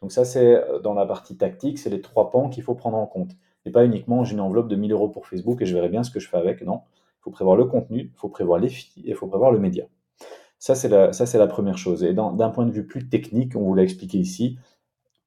Donc 0.00 0.12
ça, 0.12 0.24
c'est 0.24 0.54
euh, 0.54 0.78
dans 0.78 0.94
la 0.94 1.04
partie 1.04 1.36
tactique, 1.36 1.78
c'est 1.78 1.90
les 1.90 2.00
trois 2.00 2.30
pans 2.30 2.48
qu'il 2.48 2.62
faut 2.62 2.74
prendre 2.74 2.96
en 2.96 3.06
compte. 3.06 3.32
Et 3.66 3.70
pas 3.70 3.84
uniquement 3.84 4.24
j'ai 4.24 4.32
une 4.32 4.40
enveloppe 4.40 4.68
de 4.68 4.76
1000 4.76 4.92
euros 4.92 5.08
pour 5.08 5.26
Facebook 5.26 5.60
et 5.60 5.66
je 5.66 5.74
verrai 5.74 5.90
bien 5.90 6.02
ce 6.02 6.10
que 6.10 6.20
je 6.20 6.28
fais 6.28 6.38
avec. 6.38 6.62
Non, 6.62 6.82
il 7.18 7.22
faut 7.22 7.30
prévoir 7.30 7.56
le 7.56 7.66
contenu, 7.66 8.10
il 8.14 8.18
faut 8.18 8.30
prévoir 8.30 8.58
les 8.60 8.68
filles 8.68 9.04
et 9.04 9.10
il 9.10 9.14
faut 9.14 9.26
prévoir 9.26 9.52
le 9.52 9.58
média. 9.58 9.84
Ça, 10.58 10.74
c'est 10.74 10.88
la, 10.88 11.12
ça, 11.12 11.26
c'est 11.26 11.38
la 11.38 11.46
première 11.46 11.78
chose. 11.78 12.02
Et 12.02 12.14
d'un 12.14 12.50
point 12.50 12.66
de 12.66 12.72
vue 12.72 12.86
plus 12.86 13.08
technique, 13.08 13.54
on 13.54 13.60
vous 13.60 13.74
l'a 13.74 13.82
expliqué 13.82 14.18
ici, 14.18 14.58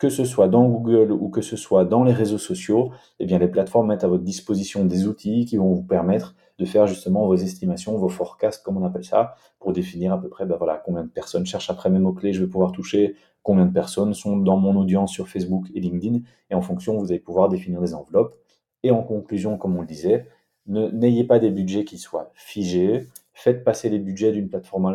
que 0.02 0.10
ce 0.10 0.26
soit 0.26 0.48
dans 0.48 0.68
Google 0.68 1.12
ou 1.12 1.30
que 1.30 1.42
ce 1.42 1.56
soit 1.56 1.86
dans 1.86 2.04
les 2.04 2.12
réseaux 2.12 2.40
sociaux, 2.40 2.90
eh 3.20 3.28
bien, 3.28 3.38
les 3.38 3.48
plateformes 3.48 3.90
mettent 3.90 4.04
à 4.04 4.08
votre 4.08 4.24
disposition 4.24 4.84
des 4.84 5.06
outils 5.06 5.46
qui 5.46 5.58
vont 5.58 5.72
vous 5.72 5.84
permettre 5.84 6.34
de 6.58 6.66
faire 6.66 6.88
justement 6.88 7.28
vos 7.28 7.36
estimations, 7.36 7.96
vos 8.00 8.10
forecasts, 8.10 8.66
comme 8.66 8.78
on 8.78 8.84
appelle 8.84 9.04
ça, 9.04 9.36
pour 9.60 9.74
définir 9.74 10.12
à 10.12 10.20
peu 10.20 10.28
près 10.28 10.48
ben 10.48 10.58
voilà, 10.58 10.82
combien 10.84 11.04
de 11.04 11.10
personnes 11.10 11.46
cherchent 11.46 11.70
après 11.70 11.92
mes 11.92 12.00
mots-clés, 12.00 12.34
je 12.34 12.44
vais 12.44 12.50
pouvoir 12.50 12.72
toucher, 12.72 13.16
combien 13.44 13.68
de 13.68 13.72
personnes 13.72 14.16
sont 14.16 14.38
dans 14.38 14.58
mon 14.58 14.76
audience 14.76 15.12
sur 15.12 15.28
Facebook 15.28 15.68
et 15.76 15.80
LinkedIn. 15.80 16.22
Et 16.50 16.56
en 16.56 16.62
fonction, 16.64 16.98
vous 16.98 17.12
allez 17.12 17.20
pouvoir 17.20 17.48
définir 17.48 17.80
des 17.80 17.94
enveloppes. 17.94 18.34
Et 18.82 18.90
en 18.90 19.04
conclusion, 19.04 19.60
comme 19.60 19.78
on 19.78 19.82
le 19.82 19.88
disait, 19.88 20.26
n'ayez 20.66 21.26
pas 21.26 21.38
des 21.38 21.52
budgets 21.52 21.86
qui 21.86 22.00
soient 22.00 22.32
figés, 22.34 23.08
faites 23.36 23.64
passer 23.64 23.88
les 23.92 24.00
budgets 24.00 24.32
d'une 24.32 24.50
plateforme 24.50 24.88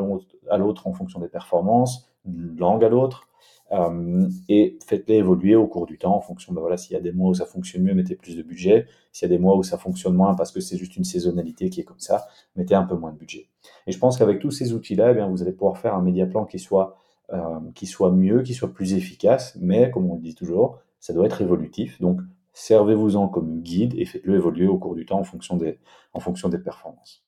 à 0.50 0.58
l'autre 0.58 0.88
en 0.88 0.92
fonction 0.92 1.20
des 1.20 1.28
performances, 1.28 2.08
d'une 2.24 2.58
langue 2.58 2.82
à 2.82 2.88
l'autre, 2.88 3.28
euh, 3.72 4.28
et 4.48 4.78
faites-les 4.86 5.16
évoluer 5.16 5.56
au 5.56 5.66
cours 5.66 5.86
du 5.86 5.98
temps 5.98 6.14
en 6.14 6.20
fonction, 6.20 6.52
ben 6.52 6.60
voilà, 6.60 6.76
s'il 6.76 6.94
y 6.94 6.96
a 6.96 7.00
des 7.00 7.12
mois 7.12 7.30
où 7.30 7.34
ça 7.34 7.46
fonctionne 7.46 7.82
mieux, 7.82 7.94
mettez 7.94 8.14
plus 8.14 8.36
de 8.36 8.42
budget, 8.42 8.86
s'il 9.12 9.28
y 9.28 9.32
a 9.32 9.36
des 9.36 9.42
mois 9.42 9.56
où 9.56 9.62
ça 9.62 9.76
fonctionne 9.76 10.14
moins 10.14 10.34
parce 10.34 10.52
que 10.52 10.60
c'est 10.60 10.76
juste 10.76 10.96
une 10.96 11.04
saisonnalité 11.04 11.68
qui 11.68 11.80
est 11.80 11.84
comme 11.84 11.98
ça, 11.98 12.26
mettez 12.54 12.74
un 12.74 12.84
peu 12.84 12.94
moins 12.94 13.12
de 13.12 13.18
budget. 13.18 13.48
Et 13.86 13.92
je 13.92 13.98
pense 13.98 14.18
qu'avec 14.18 14.38
tous 14.38 14.52
ces 14.52 14.72
outils-là, 14.72 15.10
eh 15.10 15.14
bien, 15.14 15.28
vous 15.28 15.42
allez 15.42 15.52
pouvoir 15.52 15.78
faire 15.78 15.94
un 15.94 16.02
média 16.02 16.26
plan 16.26 16.44
qui 16.44 16.58
soit, 16.60 16.96
euh, 17.32 17.58
qui 17.74 17.86
soit 17.86 18.12
mieux, 18.12 18.42
qui 18.42 18.54
soit 18.54 18.72
plus 18.72 18.94
efficace, 18.94 19.56
mais 19.60 19.90
comme 19.90 20.08
on 20.10 20.14
le 20.14 20.22
dit 20.22 20.34
toujours, 20.34 20.78
ça 21.00 21.12
doit 21.12 21.26
être 21.26 21.42
évolutif, 21.42 22.00
donc 22.00 22.20
servez-vous-en 22.52 23.28
comme 23.28 23.60
guide 23.62 23.94
et 23.96 24.04
faites-le 24.04 24.36
évoluer 24.36 24.68
au 24.68 24.78
cours 24.78 24.94
du 24.94 25.04
temps 25.04 25.18
en 25.18 25.24
fonction 25.24 25.56
des, 25.56 25.78
en 26.12 26.20
fonction 26.20 26.48
des 26.48 26.58
performances. 26.58 27.25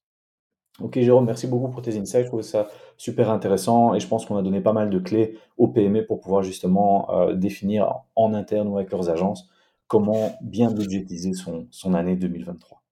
Ok 0.81 1.01
Jérôme, 1.01 1.25
merci 1.27 1.49
beaucoup 1.49 1.69
pour 1.69 1.83
tes 1.83 1.99
insights. 1.99 2.23
Je 2.23 2.29
trouve 2.29 2.43
ça 2.43 2.69
super 2.97 3.31
intéressant 3.31 3.95
et 3.95 4.01
je 4.01 4.07
pense 4.07 4.27
qu'on 4.27 4.37
a 4.37 4.43
donné 4.43 4.61
pas 4.61 4.73
mal 4.73 4.91
de 4.91 4.99
clés 5.01 5.37
aux 5.57 5.67
PME 5.67 6.07
pour 6.07 6.21
pouvoir 6.21 6.45
justement 6.45 7.11
euh, 7.11 7.35
définir 7.35 8.03
en 8.15 8.33
interne 8.33 8.69
ou 8.69 8.77
avec 8.77 8.93
leurs 8.93 9.11
agences 9.11 9.49
comment 9.89 10.39
bien 10.43 10.71
budgétiser 10.71 11.33
son, 11.33 11.67
son 11.71 11.95
année 11.95 12.15
2023. 12.15 12.83